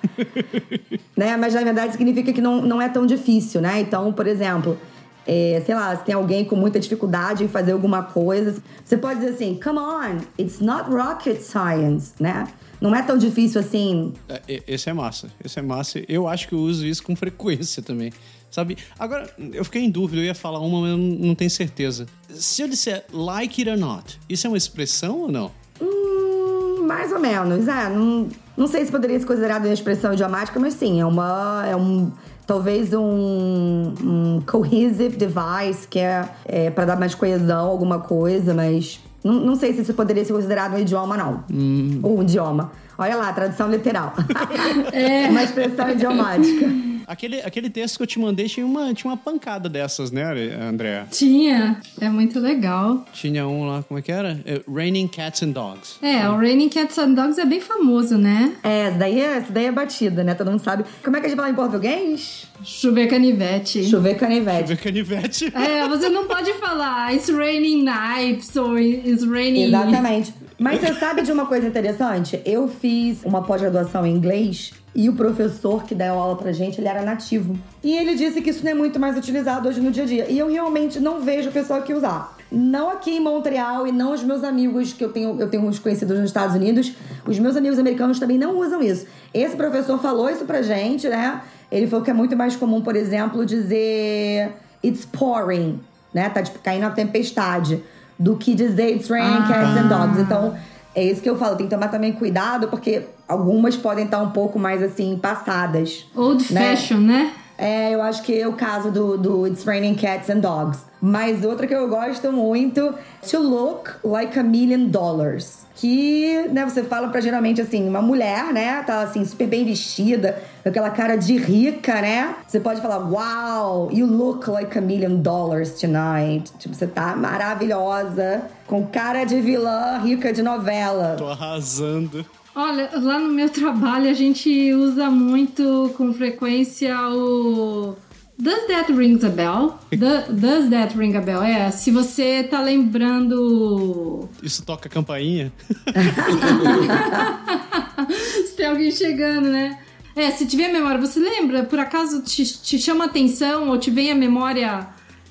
[1.15, 1.37] né?
[1.37, 3.79] Mas na verdade significa que não, não é tão difícil, né?
[3.79, 4.77] Então, por exemplo,
[5.25, 9.19] é, sei lá, se tem alguém com muita dificuldade em fazer alguma coisa, você pode
[9.19, 12.47] dizer assim, come on, it's not rocket science, né?
[12.81, 14.13] Não é tão difícil assim.
[14.27, 16.03] É, esse é massa, esse é massa.
[16.07, 18.11] Eu acho que eu uso isso com frequência também.
[18.51, 18.77] Sabe?
[18.99, 22.05] Agora, eu fiquei em dúvida, eu ia falar uma, mas eu não tenho certeza.
[22.29, 25.51] Se eu disser like it or not, isso é uma expressão ou não?
[25.81, 27.89] Hum, mais ou menos, é.
[27.89, 31.65] Não, não sei se poderia ser considerado uma expressão idiomática, mas sim, é uma.
[31.65, 32.11] É um,
[32.45, 38.99] talvez um, um cohesive device, que é, é para dar mais coesão, alguma coisa, mas
[39.23, 41.43] não, não sei se isso poderia ser considerado um idioma, não.
[41.51, 41.99] Hum.
[42.03, 42.71] Ou um idioma.
[42.97, 44.13] Olha lá, tradução literal.
[44.91, 45.29] é.
[45.29, 46.92] Uma expressão idiomática.
[47.07, 50.23] Aquele, aquele texto que eu te mandei tinha uma, tinha uma pancada dessas, né,
[50.61, 51.05] André?
[51.11, 51.79] Tinha.
[51.99, 53.05] É muito legal.
[53.13, 54.39] Tinha um lá, como é que era?
[54.45, 55.97] É, Raining Cats and Dogs.
[56.01, 58.55] É, o Raining Cats and Dogs é bem famoso, né?
[58.63, 60.33] É, essa daí é, essa daí é batida, né?
[60.33, 60.83] Todo mundo sabe.
[61.03, 62.47] Como é que a gente fala em português?
[62.63, 63.83] Chover canivete.
[63.83, 64.61] Chover canivete.
[64.61, 65.53] Chover canivete.
[65.55, 69.65] É, você não pode falar it's raining knives ou it's raining...
[69.65, 70.33] Exatamente.
[70.59, 72.39] Mas você sabe de uma coisa interessante?
[72.45, 76.87] Eu fiz uma pós-graduação em inglês e o professor que deu aula pra gente, ele
[76.87, 77.57] era nativo.
[77.83, 80.29] E ele disse que isso não é muito mais utilizado hoje no dia a dia.
[80.29, 82.37] E eu realmente não vejo o pessoal que usar.
[82.51, 85.79] Não aqui em Montreal e não os meus amigos que eu tenho, eu tenho uns
[85.79, 86.93] conhecidos nos Estados Unidos.
[87.25, 89.07] Os meus amigos americanos também não usam isso.
[89.33, 91.41] Esse professor falou isso pra gente, né?
[91.71, 94.51] Ele falou que é muito mais comum, por exemplo, dizer
[94.83, 95.79] it's pouring,
[96.13, 96.29] né?
[96.29, 97.83] Tá tipo caindo a tempestade,
[98.19, 99.47] do que dizer it's raining ah.
[99.47, 100.21] cats and dogs.
[100.21, 100.55] Então,
[100.93, 104.31] é isso que eu falo, tem que tomar também cuidado, porque algumas podem estar um
[104.31, 106.05] pouco mais assim, passadas.
[106.15, 106.75] Old né?
[106.75, 107.33] fashion, né?
[107.57, 110.81] É, eu acho que é o caso do, do It's Raining Cats and Dogs.
[111.05, 112.93] Mas outra que eu gosto muito,
[113.29, 115.65] To Look Like a Million Dollars.
[115.75, 120.41] Que, né, você fala pra geralmente assim, uma mulher, né, tá assim, super bem vestida,
[120.63, 122.35] com aquela cara de rica, né?
[122.47, 126.53] Você pode falar, wow, you look like a million dollars tonight.
[126.57, 131.15] Tipo, você tá maravilhosa, com cara de vilã rica de novela.
[131.17, 132.25] Tô arrasando.
[132.55, 137.95] Olha, lá no meu trabalho a gente usa muito com frequência o
[138.37, 139.79] Does that rings a bell?
[139.91, 141.43] does that ring a bell?
[141.43, 144.27] É, se você tá lembrando.
[144.41, 145.53] Isso toca campainha?
[148.45, 149.79] se tem alguém chegando, né?
[150.15, 151.63] É, se tiver memória, você lembra?
[151.63, 154.87] Por acaso te, te chama atenção ou te vem à memória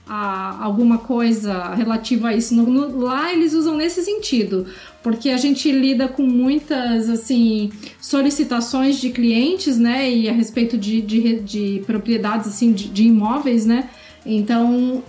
[0.07, 2.55] a, alguma coisa relativa a isso?
[2.55, 4.67] No, no, lá eles usam nesse sentido
[5.03, 11.03] porque a gente lida com muitas assim solicitações de clientes, né, e a respeito de,
[11.03, 13.91] de, de propriedades assim de, de, imóveis, né.
[14.25, 15.03] Então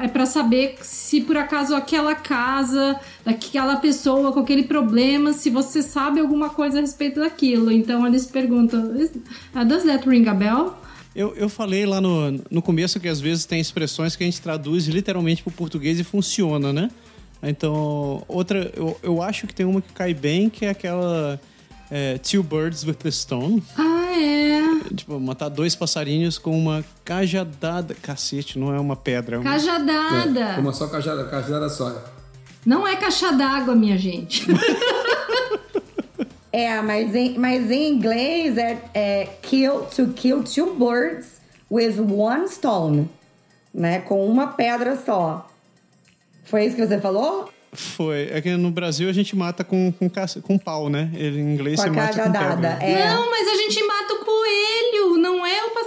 [0.00, 5.82] é para saber se por acaso aquela casa, daquela pessoa com aquele problema, se você
[5.82, 7.72] sabe alguma coisa a respeito daquilo.
[7.72, 8.92] Então eles perguntam:
[9.66, 10.81] Does that ring a bell?
[11.14, 14.40] Eu, eu falei lá no, no começo que às vezes tem expressões que a gente
[14.40, 16.90] traduz literalmente para o português e funciona, né?
[17.42, 21.40] Então, outra, eu, eu acho que tem uma que cai bem, que é aquela
[21.90, 23.62] é, Two Birds with the Stone.
[23.76, 24.94] Ah, é.
[24.94, 27.94] Tipo, matar dois passarinhos com uma cajadada.
[27.94, 29.36] Cacete, não é uma pedra.
[29.36, 29.50] É uma...
[29.50, 30.40] Cajadada.
[30.40, 32.02] É, uma só cajada, cajada só.
[32.64, 34.46] Não é caixa d'água, minha gente.
[36.52, 42.46] é, mas em, mas em inglês é, é kill, to kill two birds with one
[42.48, 43.08] stone.
[43.72, 44.00] Né?
[44.00, 45.48] Com uma pedra só.
[46.44, 47.48] Foi isso que você falou?
[47.72, 48.28] Foi.
[48.30, 50.10] É que no Brasil a gente mata com, com,
[50.42, 51.10] com pau, né?
[51.14, 52.78] Ele, em inglês com você mata com pedra.
[52.82, 53.08] É.
[53.08, 54.81] Não, mas a gente mata o coelho,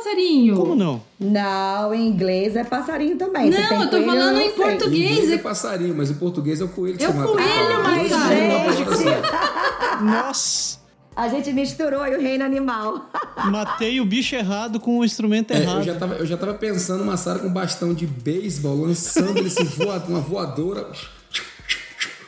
[0.05, 0.55] passarinho.
[0.55, 1.01] Como não?
[1.19, 3.49] Não, em inglês é passarinho também.
[3.49, 5.11] Não, eu tô coelho, falando em português.
[5.11, 7.29] Em inglês é passarinho, mas em português é o coelho que é você mata.
[7.29, 8.97] É o coelho, mas...
[8.97, 10.03] Gente.
[10.03, 10.85] Nossa!
[11.15, 13.09] A gente misturou aí o reino animal.
[13.49, 15.77] Matei o bicho errado com o instrumento é, errado.
[15.77, 19.49] Eu já, tava, eu já tava pensando uma Sara com bastão de beisebol, lançando ele
[19.49, 20.91] voado, uma voadora,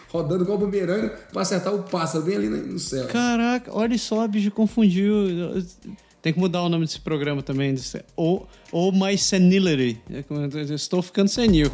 [0.07, 3.07] rodando igual bumerangue pra acertar o pássaro bem ali no céu.
[3.07, 5.61] Caraca, olha só, bicho confundiu.
[6.27, 7.73] Tem que mudar o nome desse programa também.
[8.13, 9.97] Ou, ou My Senility.
[10.73, 11.71] Estou ficando senil.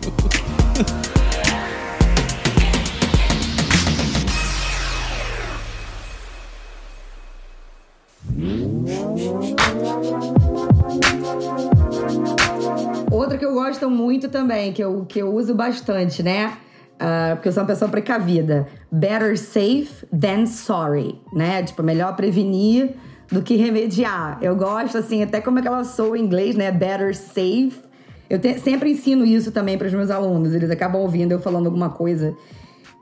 [13.10, 16.60] Outra que eu gosto muito também, que eu, que eu uso bastante, né?
[16.94, 18.68] Uh, porque eu sou uma pessoa precavida.
[18.92, 21.64] Better safe than sorry, né?
[21.64, 22.96] Tipo, melhor prevenir
[23.34, 24.38] do que remediar.
[24.42, 26.72] Eu gosto, assim, até como é que ela soa em inglês, né?
[26.72, 27.82] Better safe.
[28.30, 30.54] Eu te, sempre ensino isso também para os meus alunos.
[30.54, 32.36] Eles acabam ouvindo eu falando alguma coisa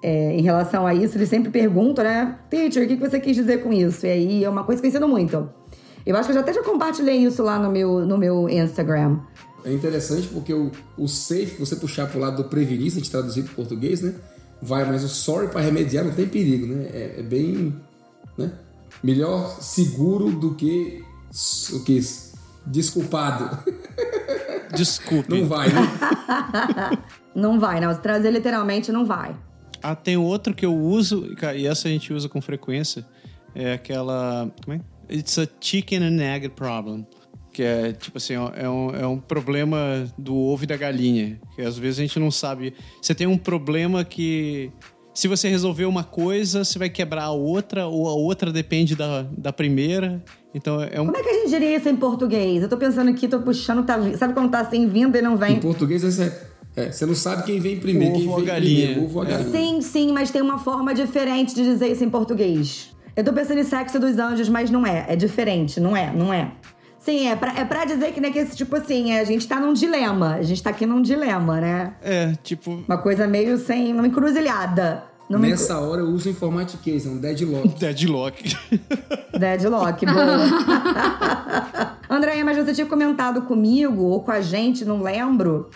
[0.01, 1.17] é, em relação a isso.
[1.17, 2.39] Eles sempre perguntam, né?
[2.49, 4.05] Teacher, o que você quis dizer com isso?
[4.05, 5.49] E aí é uma coisa que eu ensino muito.
[6.05, 9.19] Eu acho que eu já até já compartilhei isso lá no meu, no meu Instagram.
[9.63, 13.55] É interessante porque o, o safe, você puxar pro lado do prevenir, se traduzir pro
[13.55, 14.15] português, né?
[14.61, 16.89] Vai, mas o sorry para remediar não tem perigo, né?
[16.93, 17.75] É, é, bem.
[18.37, 18.51] Né?
[19.03, 21.03] Melhor seguro do que.
[21.73, 21.99] O que?
[22.65, 23.57] Desculpado.
[24.75, 25.29] Desculpe.
[25.29, 25.81] Não vai, né?
[27.35, 27.93] não vai, não.
[27.93, 29.35] Se trazer literalmente, não vai.
[29.81, 33.05] Ah, tem outro que eu uso, e essa a gente usa com frequência.
[33.55, 34.51] É aquela.
[34.63, 34.81] Como é?
[35.13, 37.05] It's a chicken and egg problem.
[37.51, 41.39] Que é tipo assim, é um, é um problema do ovo e da galinha.
[41.55, 42.73] Que às vezes a gente não sabe.
[43.01, 44.71] Você tem um problema que.
[45.13, 49.23] Se você resolver uma coisa, você vai quebrar a outra, ou a outra depende da,
[49.37, 50.23] da primeira.
[50.53, 51.05] Então é um.
[51.05, 52.63] Como é que a gente diria isso em português?
[52.63, 55.57] Eu tô pensando aqui, tô puxando, tá, sabe quando tá assim vindo e não vem?
[55.57, 58.85] Em português é, é você não sabe quem vem primeiro, ovo quem vem galinha.
[58.87, 59.49] primeiro, ovo ou galinha.
[59.49, 62.89] Sim, sim, mas tem uma forma diferente de dizer isso em português.
[63.15, 65.05] Eu tô pensando em sexo dos anjos, mas não é.
[65.09, 66.53] É diferente, não é, não é.
[67.01, 69.59] Sim, é pra, é pra dizer que, né, que esse tipo assim, a gente tá
[69.59, 70.35] num dilema.
[70.35, 71.93] A gente tá aqui num dilema, né?
[72.01, 72.83] É, tipo.
[72.87, 73.91] Uma coisa meio sem.
[73.93, 75.03] uma encruzilhada.
[75.27, 75.89] Numa Nessa encru...
[75.89, 77.69] hora eu uso informatiquês, é um deadlock.
[77.79, 78.57] Deadlock.
[79.39, 81.95] Deadlock, boa.
[82.09, 85.69] Andréia, mas você tinha comentado comigo ou com a gente, não lembro,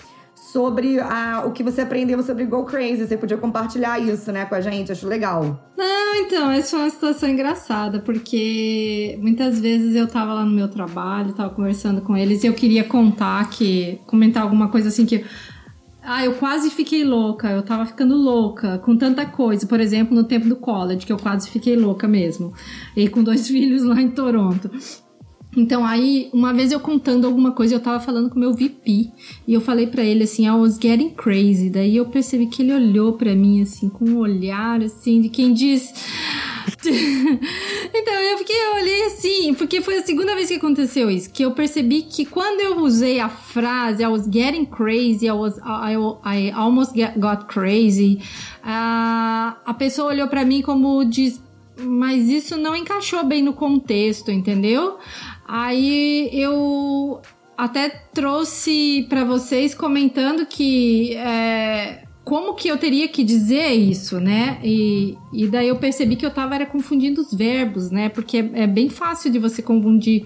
[0.55, 3.05] sobre a, o que você aprendeu sobre Go Crazy.
[3.05, 4.89] Você podia compartilhar isso, né, com a gente?
[4.89, 5.69] Acho legal.
[5.77, 10.69] Não, então, essa foi uma situação engraçada, porque muitas vezes eu tava lá no meu
[10.69, 13.99] trabalho, tava conversando com eles e eu queria contar que.
[14.07, 15.25] comentar alguma coisa assim que.
[16.01, 19.67] Ah, eu quase fiquei louca, eu tava ficando louca com tanta coisa.
[19.67, 22.53] Por exemplo, no tempo do college, que eu quase fiquei louca mesmo.
[22.95, 24.71] E com dois filhos lá em Toronto.
[25.55, 29.11] Então aí, uma vez eu contando alguma coisa, eu tava falando com meu VP
[29.47, 31.69] e eu falei para ele assim, I was getting crazy.
[31.69, 35.53] Daí eu percebi que ele olhou para mim assim com um olhar assim de quem
[35.53, 35.93] diz
[36.85, 41.43] então eu fiquei, eu olhei assim, porque foi a segunda vez que aconteceu isso, que
[41.43, 45.95] eu percebi que quando eu usei a frase I was getting crazy, I was I,
[46.25, 48.19] I almost get, got crazy,
[48.63, 51.41] uh, a pessoa olhou para mim como diz,
[51.79, 54.97] mas isso não encaixou bem no contexto, entendeu?
[55.47, 57.21] Aí eu
[57.57, 64.59] até trouxe para vocês comentando que é, como que eu teria que dizer isso, né?
[64.63, 68.09] E, e daí eu percebi que eu tava era confundindo os verbos, né?
[68.09, 70.25] Porque é, é bem fácil de você confundir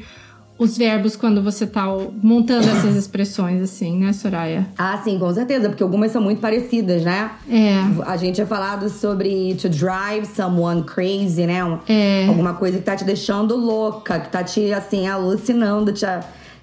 [0.59, 1.85] os verbos quando você tá
[2.21, 4.67] montando essas expressões, assim, né, Soraya?
[4.77, 7.31] Ah, sim, com certeza, porque algumas são muito parecidas, né?
[7.49, 7.75] É.
[8.05, 11.79] A gente tinha falado sobre to drive someone crazy, né?
[11.87, 12.27] É.
[12.27, 16.05] Alguma coisa que tá te deixando louca, que tá te, assim, alucinando, te,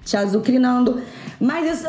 [0.05, 1.01] te azucrinando.
[1.41, 1.87] Mas isso.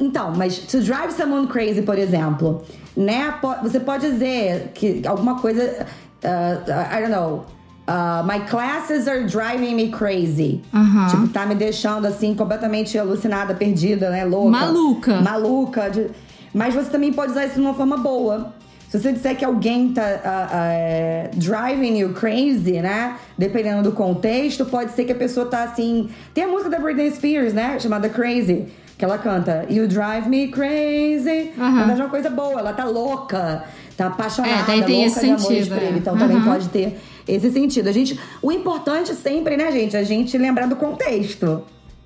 [0.00, 2.62] Então, mas to drive someone crazy, por exemplo,
[2.96, 3.34] né?
[3.62, 5.86] Você pode dizer que alguma coisa.
[6.24, 7.55] Uh, I don't know
[7.88, 10.60] Uh, my classes are driving me crazy.
[10.74, 11.06] Uhum.
[11.08, 14.24] Tipo, tá me deixando assim completamente alucinada, perdida, né?
[14.24, 14.50] Louca.
[14.50, 15.20] Maluca.
[15.20, 15.90] Maluca.
[15.90, 16.10] De...
[16.52, 18.52] Mas você também pode usar isso de uma forma boa.
[18.88, 23.16] Se você disser que alguém tá uh, uh, driving you crazy, né?
[23.36, 26.08] Dependendo do contexto, pode ser que a pessoa tá assim.
[26.32, 27.78] Tem a música da Britney Spears, né?
[27.78, 28.66] Chamada Crazy.
[28.96, 31.52] Que ela canta You drive me crazy.
[31.56, 31.70] Uhum.
[31.70, 33.64] Na verdade é uma coisa boa, ela tá louca,
[33.96, 35.96] tá apaixonada, é, daí tem louca esse de sentido, amor por ele.
[35.96, 35.98] É.
[35.98, 36.18] Então uhum.
[36.18, 37.88] também pode ter esse sentido.
[37.88, 41.62] A gente, o importante sempre, né, gente, a gente lembrar do contexto.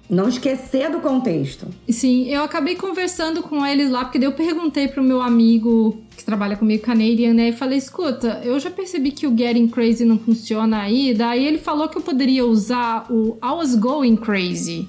[0.09, 1.68] Não esquecer do contexto.
[1.88, 6.56] Sim, eu acabei conversando com eles lá, porque eu perguntei pro meu amigo que trabalha
[6.56, 7.50] comigo, Canadian, né?
[7.50, 11.14] E falei: escuta, eu já percebi que o Getting Crazy não funciona aí.
[11.14, 14.88] Daí ele falou que eu poderia usar o I was going crazy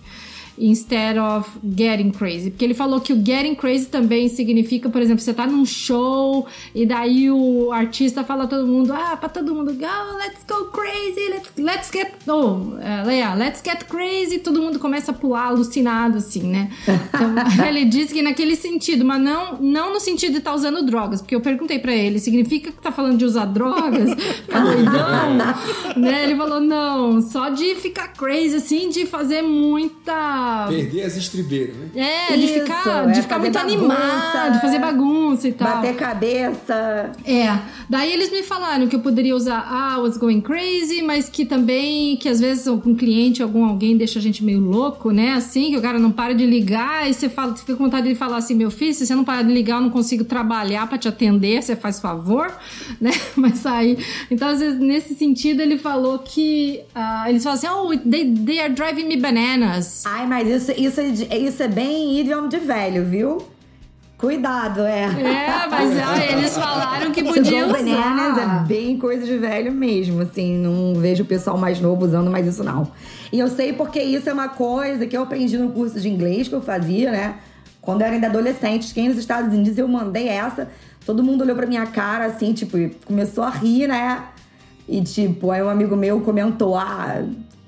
[0.58, 2.52] instead of getting crazy.
[2.52, 6.46] Porque ele falou que o getting crazy também significa, por exemplo, você tá num show
[6.74, 10.66] e daí o artista fala a todo mundo, ah, pra todo mundo, go, let's go
[10.66, 12.78] crazy, let's, let's get, oh,
[13.10, 16.72] yeah, let's get crazy, todo mundo começa a pular alucinado, assim, né?
[16.84, 17.34] Então,
[17.68, 21.22] ele disse que naquele sentido, mas não, não no sentido de estar tá usando drogas,
[21.22, 24.12] porque eu perguntei para ele, significa que tá falando de usar drogas?
[24.52, 26.24] Não, né?
[26.24, 30.68] Ele falou, não, só de ficar crazy, assim, de fazer muita ficar.
[30.68, 31.90] Perder as estribeiras, né?
[31.96, 35.52] É, de Isso, ficar, é de ficar fazer muito bagunça, animado, de fazer bagunça e
[35.54, 35.76] tal.
[35.76, 37.12] Bater cabeça.
[37.26, 37.60] É,
[37.90, 41.46] daí eles me falaram que eu poderia usar ah, I was going crazy, mas que
[41.46, 45.34] também, que às vezes algum cliente, algum alguém deixa a gente meio louco, né?
[45.34, 48.16] Assim, que o cara não para de ligar e você fala, fica com vontade de
[48.16, 50.98] falar assim, meu filho, se você não parar de ligar, eu não consigo trabalhar pra
[50.98, 52.52] te atender, você faz favor,
[53.00, 53.12] né?
[53.36, 53.98] Mas aí,
[54.30, 58.60] então às vezes nesse sentido ele falou que, ah, eles falam assim, oh, they, they
[58.60, 60.04] are driving me bananas.
[60.06, 63.40] Ai, mas isso, isso, é isso é bem idioma de velho, viu?
[64.18, 65.02] Cuidado, é.
[65.02, 68.66] É, mas ah, eles falaram que Esse podia Go Bananas é usar.
[68.66, 72.64] bem coisa de velho mesmo, assim, não vejo o pessoal mais novo usando mais isso
[72.64, 72.90] não.
[73.30, 76.48] E eu sei porque isso é uma coisa que eu aprendi no curso de inglês
[76.48, 77.36] que eu fazia, né?
[77.82, 80.70] Quando eu era ainda adolescente, fiquei nos Estados Unidos, eu mandei essa,
[81.06, 84.24] todo mundo olhou pra minha cara, assim, tipo, e começou a rir, né?
[84.88, 87.22] E tipo, aí um amigo meu comentou, ah,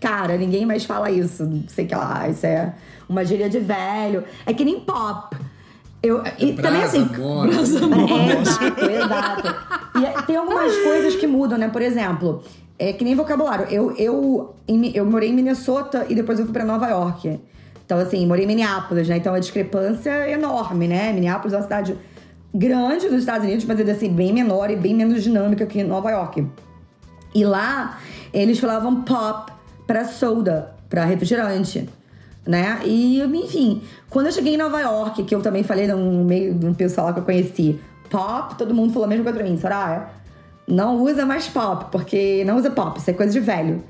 [0.03, 2.73] cara, ninguém mais fala isso, não sei que lá, isso é
[3.07, 4.25] uma gíria de velho.
[4.45, 5.33] É que nem pop.
[6.01, 7.49] Eu, e também Brasa assim, mora.
[7.49, 9.55] é, exato, exato.
[9.97, 11.69] E é- tem algumas coisas que mudam, né?
[11.69, 12.43] Por exemplo,
[12.77, 13.67] é que nem vocabulário.
[13.69, 14.53] Eu, eu,
[14.93, 17.39] eu morei em Minnesota e depois eu fui pra Nova York.
[17.85, 19.15] Então, assim, morei em Minneapolis, né?
[19.15, 21.13] Então a discrepância é enorme, né?
[21.13, 21.97] Minneapolis é uma cidade
[22.53, 26.45] grande dos Estados Unidos, mas assim, bem menor e bem menos dinâmica que Nova York.
[27.33, 27.97] E lá,
[28.33, 29.53] eles falavam pop
[29.85, 31.87] pra soda, pra refrigerante,
[32.45, 32.79] né?
[32.85, 36.65] E, enfim, quando eu cheguei em Nova York, que eu também falei no meio de
[36.65, 39.57] um pessoal lá que eu conheci, pop, todo mundo falou a mesma coisa pra mim,
[39.57, 40.07] Soraya,
[40.67, 43.83] não usa mais pop, porque não usa pop, isso é coisa de velho.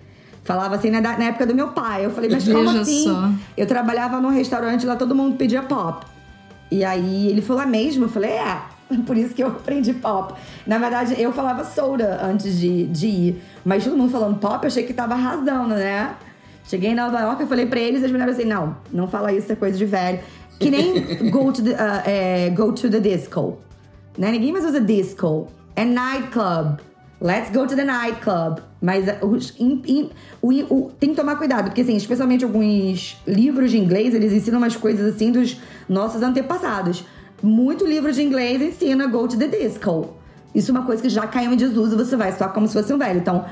[0.43, 2.05] Falava assim na, na época do meu pai.
[2.05, 3.05] Eu falei, mas como Veja assim?
[3.05, 3.29] só.
[3.55, 6.05] Eu trabalhava num restaurante lá, todo mundo pedia pop.
[6.69, 8.05] E aí ele falou, é mesmo?
[8.05, 8.61] Eu falei, é.
[9.05, 10.33] Por isso que eu aprendi pop.
[10.65, 13.43] Na verdade, eu falava soda antes de, de ir.
[13.65, 16.15] Mas todo mundo falando pop, eu achei que tava arrasando, né?
[16.65, 19.51] Cheguei em Nova York, eu falei pra eles, as mulheres assim, não, não fala isso,
[19.51, 20.19] é coisa de velho.
[20.59, 23.57] Que nem go to the, uh, é, go to the disco.
[24.17, 24.31] Né?
[24.31, 25.47] Ninguém mais usa disco.
[25.75, 26.77] É nightclub.
[27.19, 28.61] Let's go to the nightclub.
[28.81, 30.09] Mas uh, os- em- em-
[30.41, 34.57] o, o- tem que tomar cuidado, porque assim, especialmente alguns livros de inglês, eles ensinam
[34.59, 35.57] umas coisas assim dos
[35.89, 37.03] nossos antepassados.
[37.43, 40.15] Muito livro de inglês ensina go to the disco.
[40.55, 42.93] Isso é uma coisa que já caiu em desuso, você vai só como se fosse
[42.93, 43.19] um velho.
[43.19, 43.43] Então,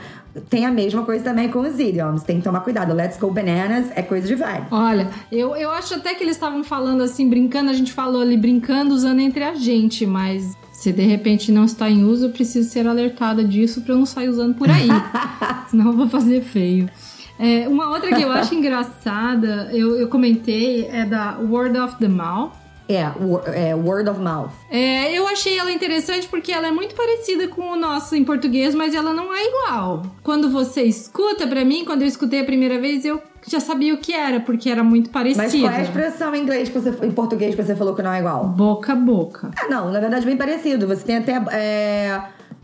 [0.49, 2.23] tem a mesma coisa também com os idioms.
[2.23, 2.93] Tem que tomar cuidado.
[2.93, 4.65] Let's go bananas é coisa de velho.
[4.71, 8.37] Olha, eu, eu acho até que eles estavam falando assim, brincando, a gente falou ali,
[8.37, 12.69] brincando, usando entre a gente, mas se de repente não está em uso, eu preciso
[12.69, 14.87] ser alertada disso pra eu não sair usando por aí.
[15.69, 16.89] Senão eu vou fazer feio.
[17.37, 22.07] É, uma outra que eu acho engraçada, eu, eu comentei, é da Word of the
[22.07, 22.60] Mouth.
[22.95, 24.51] É, é word of mouth.
[24.69, 28.75] É, eu achei ela interessante porque ela é muito parecida com o nosso em português,
[28.75, 30.03] mas ela não é igual.
[30.23, 33.97] Quando você escuta, pra mim, quando eu escutei a primeira vez, eu já sabia o
[33.97, 35.43] que era, porque era muito parecida.
[35.43, 38.01] Mas qual é a expressão em inglês que você, em português que você falou que
[38.01, 38.45] não é igual?
[38.45, 39.51] Boca a boca.
[39.57, 40.87] Ah, não, na verdade, bem parecido.
[40.87, 42.21] Você tem até é,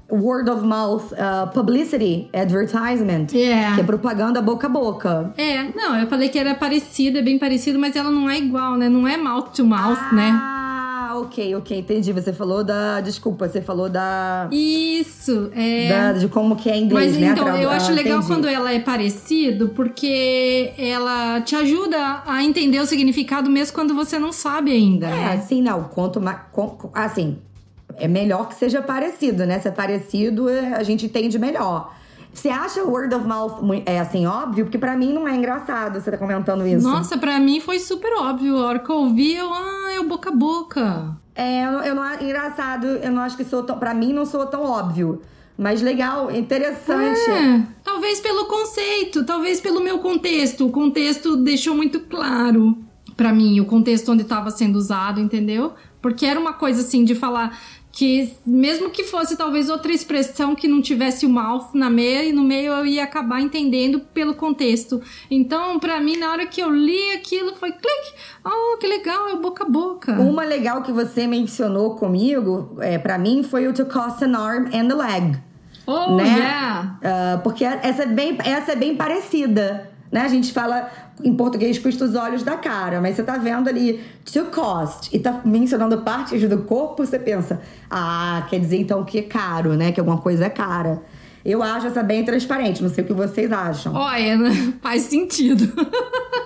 [0.10, 3.76] word of mouth uh, publicity, advertisement, É.
[3.76, 5.34] que é propaganda boca a boca.
[5.38, 8.88] É, não, eu falei que era parecida, bem parecido, mas ela não é igual, né?
[8.89, 10.32] Não é mouth to mouth, né?
[10.34, 12.12] Ah, ok, ok, entendi.
[12.13, 13.02] Você falou da.
[13.02, 14.48] Desculpa, você falou da.
[14.52, 15.89] Isso, é.
[15.89, 17.28] da- de como que é em inglês, Mas né?
[17.32, 18.34] então, Tra- eu acho ah, legal entendi.
[18.34, 24.17] quando ela é parecido, porque ela te ajuda a entender o significado mesmo quando você
[24.20, 25.08] não sabe ainda.
[25.08, 25.34] É, né?
[25.34, 25.84] assim, não.
[25.86, 26.38] Quanto mais.
[26.93, 27.38] Assim,
[27.98, 29.60] é melhor que seja parecido, né?
[29.60, 31.94] Se é parecido, é, a gente entende melhor.
[32.34, 33.54] Você acha word of mouth
[33.86, 34.66] é assim, óbvio?
[34.66, 36.88] Porque pra mim não é engraçado você tá comentando isso.
[36.88, 38.58] Nossa, pra mim foi super óbvio.
[38.58, 41.18] A hora que eu ouvi, eu, ah, é o boca a boca.
[41.34, 43.80] É, eu, não- eu não engraçado, eu não acho que sou tão.
[43.80, 45.22] Pra mim não sou tão óbvio.
[45.58, 47.20] Mas legal, interessante.
[47.32, 50.68] É, talvez pelo conceito, talvez pelo meu contexto.
[50.68, 52.78] O contexto deixou muito claro
[53.16, 55.74] pra mim o contexto onde estava sendo usado, entendeu?
[56.00, 57.58] Porque era uma coisa assim de falar
[57.98, 62.32] que mesmo que fosse talvez outra expressão que não tivesse o mouth na meia e
[62.32, 65.02] no meio eu ia acabar entendendo pelo contexto.
[65.32, 68.14] Então, pra mim, na hora que eu li aquilo, foi clique.
[68.46, 70.12] Oh, que legal, é o boca a boca.
[70.12, 74.68] Uma legal que você mencionou comigo, é, para mim, foi o to cross an arm
[74.72, 75.40] and a leg.
[75.88, 76.24] Oh, né?
[76.24, 77.00] yeah.
[77.04, 79.90] Ah, porque essa é, bem, essa é bem parecida.
[80.12, 80.22] Né?
[80.22, 80.88] A gente fala
[81.23, 85.19] em português custa os olhos da cara, mas você tá vendo ali to cost e
[85.19, 89.91] tá mencionando partes do corpo, você pensa, ah, quer dizer então que é caro, né?
[89.91, 91.01] Que alguma coisa é cara.
[91.43, 93.93] Eu acho essa bem transparente, não sei o que vocês acham.
[93.93, 94.38] Olha,
[94.82, 95.72] faz sentido.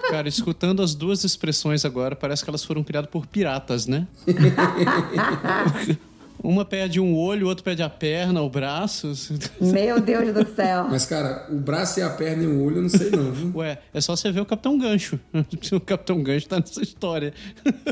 [0.10, 4.06] Cara, escutando as duas expressões agora, parece que elas foram criadas por piratas, né?
[6.44, 9.12] Uma perde um olho, o outro perde a perna, o braço.
[9.62, 10.88] Meu Deus do céu.
[10.90, 13.52] Mas, cara, o braço e a perna e o olho eu não sei não, viu?
[13.56, 15.20] Ué, é só você ver o Capitão Gancho.
[15.72, 17.34] O Capitão Gancho tá nessa história.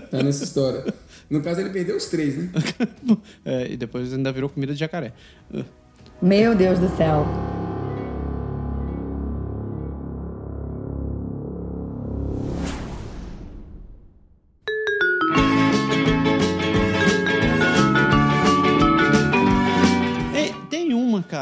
[0.10, 0.94] Tá nessa história.
[1.30, 2.50] No caso, ele perdeu os três, né?
[3.46, 5.14] É, e depois ainda virou comida de jacaré.
[6.22, 7.26] Meu Deus do céu.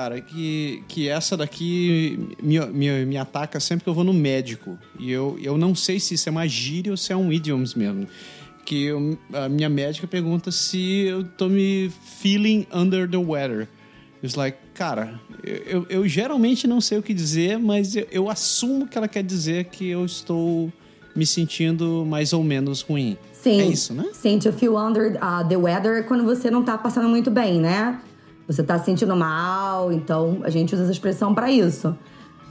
[0.07, 4.77] Cara, que, que essa daqui me, me, me ataca sempre que eu vou no médico.
[4.97, 7.75] E eu, eu não sei se isso é uma gíria ou se é um idioms
[7.75, 8.07] mesmo.
[8.65, 13.67] Que eu- a minha médica pergunta se eu tô me feeling under the weather.
[14.23, 18.29] It's like, cara, eu, eu, eu geralmente não sei o que dizer, mas eu, eu
[18.29, 20.71] assumo que ela quer dizer que eu estou
[21.15, 23.17] me sentindo mais ou menos ruim.
[23.33, 23.61] Sim.
[23.61, 24.05] É isso, né?
[24.13, 27.59] Sim, to feel under uh, the weather é quando você não tá passando muito bem,
[27.59, 27.99] né?
[28.47, 31.95] Você tá se sentindo mal, então a gente usa essa expressão pra isso.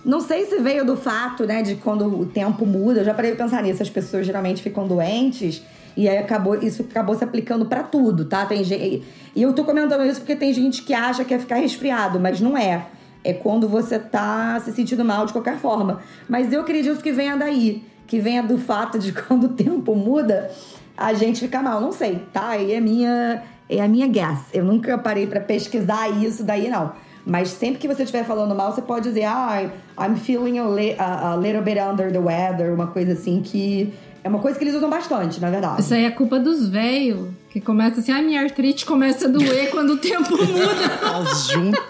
[0.04, 3.00] Não sei se veio do fato, né, de quando o tempo muda.
[3.00, 3.82] Eu já parei de pensar nisso.
[3.82, 5.62] As pessoas geralmente ficam doentes
[5.96, 8.44] e aí acabou, isso acabou se aplicando pra tudo, tá?
[8.44, 9.02] Tem gente,
[9.34, 12.40] e eu tô comentando isso porque tem gente que acha que é ficar resfriado, mas
[12.40, 12.86] não é.
[13.24, 16.00] É quando você tá se sentindo mal de qualquer forma.
[16.28, 20.50] Mas eu acredito que venha daí, que venha do fato de quando o tempo muda,
[20.96, 21.80] a gente fica mal.
[21.80, 22.50] Não sei, tá?
[22.50, 24.40] Aí é minha, é a minha guess.
[24.52, 26.92] Eu nunca parei pra pesquisar isso daí, não.
[27.24, 29.68] Mas sempre que você estiver falando mal, você pode dizer, ah,
[30.00, 33.92] I'm feeling a, li- a, a little bit under the weather, uma coisa assim que.
[34.22, 35.80] É uma coisa que eles usam bastante, na verdade.
[35.80, 39.70] Isso aí é culpa dos velhos, que começa assim, a minha artrite começa a doer
[39.70, 41.20] quando o tempo muda.
[41.30, 41.80] As juntas.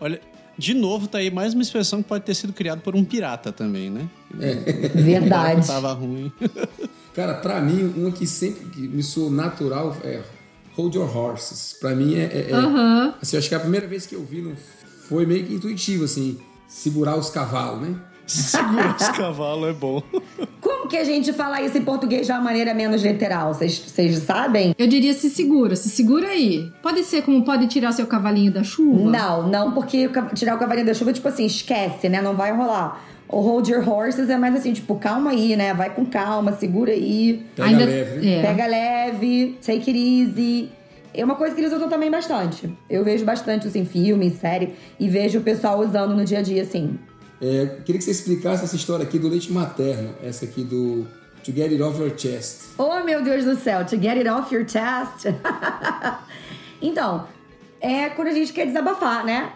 [0.00, 0.20] Olha,
[0.58, 3.52] de novo, tá aí mais uma expressão que pode ter sido criada por um pirata
[3.52, 4.08] também, né?
[4.94, 5.66] Verdade.
[5.66, 6.32] Tava ruim.
[7.14, 10.20] Cara, pra mim, uma que sempre que me soou natural é
[10.76, 11.76] Hold Your Horses.
[11.80, 12.24] Pra mim é.
[12.24, 13.14] é- é- Aham.
[13.20, 14.52] assim, acho que a primeira vez que eu vi não
[15.08, 17.94] foi meio que intuitivo, assim, segurar os cavalos, né?
[18.26, 20.02] Segurar os cavalos é bom.
[20.60, 23.54] Como que a gente fala isso em português de uma maneira menos literal?
[23.54, 24.74] Vocês vocês sabem?
[24.76, 26.68] Eu diria se segura, se segura aí.
[26.82, 29.08] Pode ser como pode tirar seu cavalinho da chuva?
[29.10, 32.20] Não, não, porque tirar o cavalinho da chuva, tipo assim, esquece, né?
[32.20, 33.00] Não vai rolar.
[33.28, 35.74] O hold your horses é mais assim, tipo, calma aí, né?
[35.74, 37.44] Vai com calma, segura aí.
[37.56, 38.28] Pega Ainda- leve?
[38.28, 38.42] É.
[38.42, 40.70] Pega leve, take it easy.
[41.12, 42.70] É uma coisa que eles usam também bastante.
[42.88, 46.38] Eu vejo bastante isso em filme, em série, e vejo o pessoal usando no dia
[46.38, 46.98] a dia, assim.
[47.40, 51.06] É, queria que você explicasse essa história aqui do leite materno, essa aqui do
[51.42, 52.74] To Get It Off Your Chest.
[52.78, 55.26] Oh, meu Deus do céu, to get it off your chest.
[56.80, 57.26] então,
[57.80, 59.52] é quando a gente quer desabafar, né?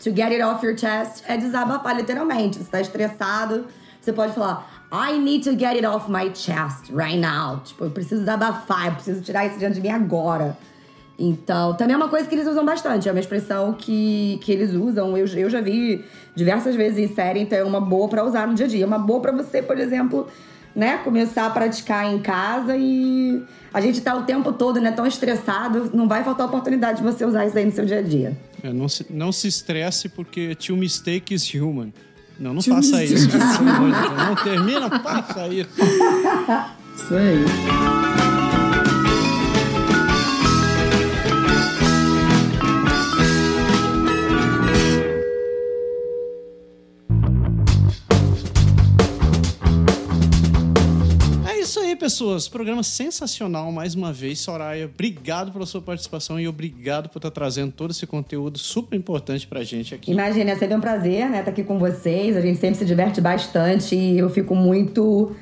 [0.00, 2.58] To get it off your chest é desabafar, literalmente.
[2.58, 3.66] Você tá estressado,
[4.00, 7.60] você pode falar, I need to get it off my chest right now.
[7.64, 10.56] Tipo, eu preciso desabafar, eu preciso tirar isso diante de mim agora.
[11.18, 14.72] Então, também é uma coisa que eles usam bastante, é uma expressão que, que eles
[14.72, 15.16] usam.
[15.16, 18.54] Eu, eu já vi diversas vezes em série, então é uma boa pra usar no
[18.54, 18.84] dia a dia.
[18.84, 20.28] É uma boa pra você, por exemplo,
[20.76, 23.42] né, começar a praticar em casa e
[23.74, 27.24] a gente tá o tempo todo, né, tão estressado, não vai faltar oportunidade de você
[27.24, 28.38] usar isso aí no seu dia a dia.
[28.62, 31.92] É, não, se, não se estresse porque mistake is human.
[32.38, 33.28] Não, não faça isso.
[33.28, 34.16] Pelo amor de Deus.
[34.16, 35.70] Não termina, faça isso.
[36.98, 38.07] Isso aí.
[51.98, 52.48] Pessoas.
[52.48, 54.38] Programa sensacional mais uma vez.
[54.38, 59.46] Soraya, obrigado pela sua participação e obrigado por estar trazendo todo esse conteúdo super importante
[59.46, 60.12] pra gente aqui.
[60.12, 62.36] Imagina, é sempre um prazer, né, estar aqui com vocês.
[62.36, 65.32] A gente sempre se diverte bastante e eu fico muito.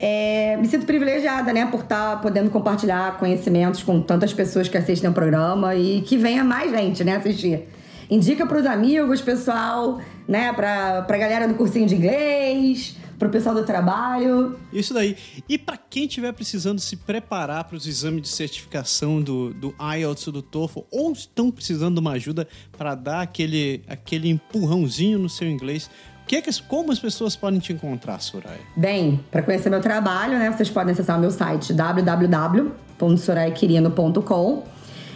[0.00, 5.08] é, me sinto privilegiada, né, por estar podendo compartilhar conhecimentos com tantas pessoas que assistem
[5.08, 7.68] o programa e que venha mais gente, né, assistir.
[8.10, 13.64] Indica pros amigos, pessoal, né, pra, pra galera do cursinho de inglês, pro pessoal do
[13.64, 14.58] trabalho.
[14.72, 15.16] Isso daí.
[15.48, 20.26] E pra quem estiver precisando se preparar para os exames de certificação do, do IELTS
[20.26, 25.28] ou do TOEFL, ou estão precisando de uma ajuda para dar aquele, aquele empurrãozinho no
[25.28, 25.88] seu inglês,
[26.26, 28.58] que é que, como as pessoas podem te encontrar, Soraya?
[28.76, 34.64] Bem, para conhecer meu trabalho, né, vocês podem acessar o meu site www.soraiaquirino.com.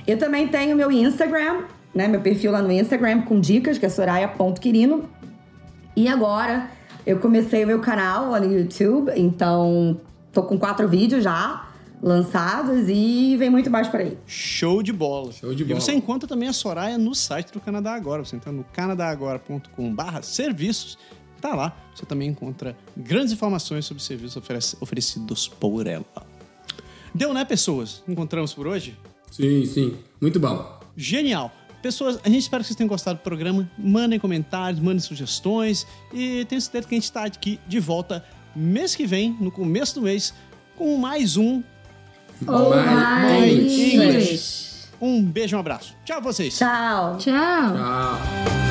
[0.06, 3.88] Eu também tenho meu Instagram, né, meu perfil lá no Instagram com dicas, que é
[3.88, 5.10] soraya.quirino.
[5.96, 6.75] E agora
[7.06, 10.00] eu comecei o meu canal lá no YouTube, então
[10.32, 11.68] tô com quatro vídeos já
[12.02, 14.18] lançados e vem muito mais por aí.
[14.26, 15.32] Show de bola.
[15.32, 15.80] Show de E bola.
[15.80, 18.22] você encontra também a Soraya no site do Canadá Agora.
[18.24, 20.98] Você entra no canadagora.com/barra serviços.
[21.40, 21.74] Tá lá.
[21.94, 26.04] Você também encontra grandes informações sobre serviços oferec- oferecidos por ela.
[27.14, 28.02] Deu, né, pessoas?
[28.06, 28.96] Encontramos por hoje?
[29.30, 29.96] Sim, sim.
[30.20, 30.78] Muito bom.
[30.96, 31.50] Genial.
[31.86, 33.70] Pessoas, a gente espera que vocês tenham gostado do programa.
[33.78, 35.86] Mandem comentários, mandem sugestões.
[36.12, 38.24] E tenho certeza que a gente está aqui de volta
[38.56, 40.34] mês que vem, no começo do mês,
[40.74, 41.62] com mais um.
[42.44, 44.88] Oh, My my English.
[45.00, 45.94] Um beijo, um abraço.
[46.04, 46.58] Tchau, vocês.
[46.58, 47.18] Tchau.
[47.18, 47.76] Tchau.
[47.76, 48.65] Tchau.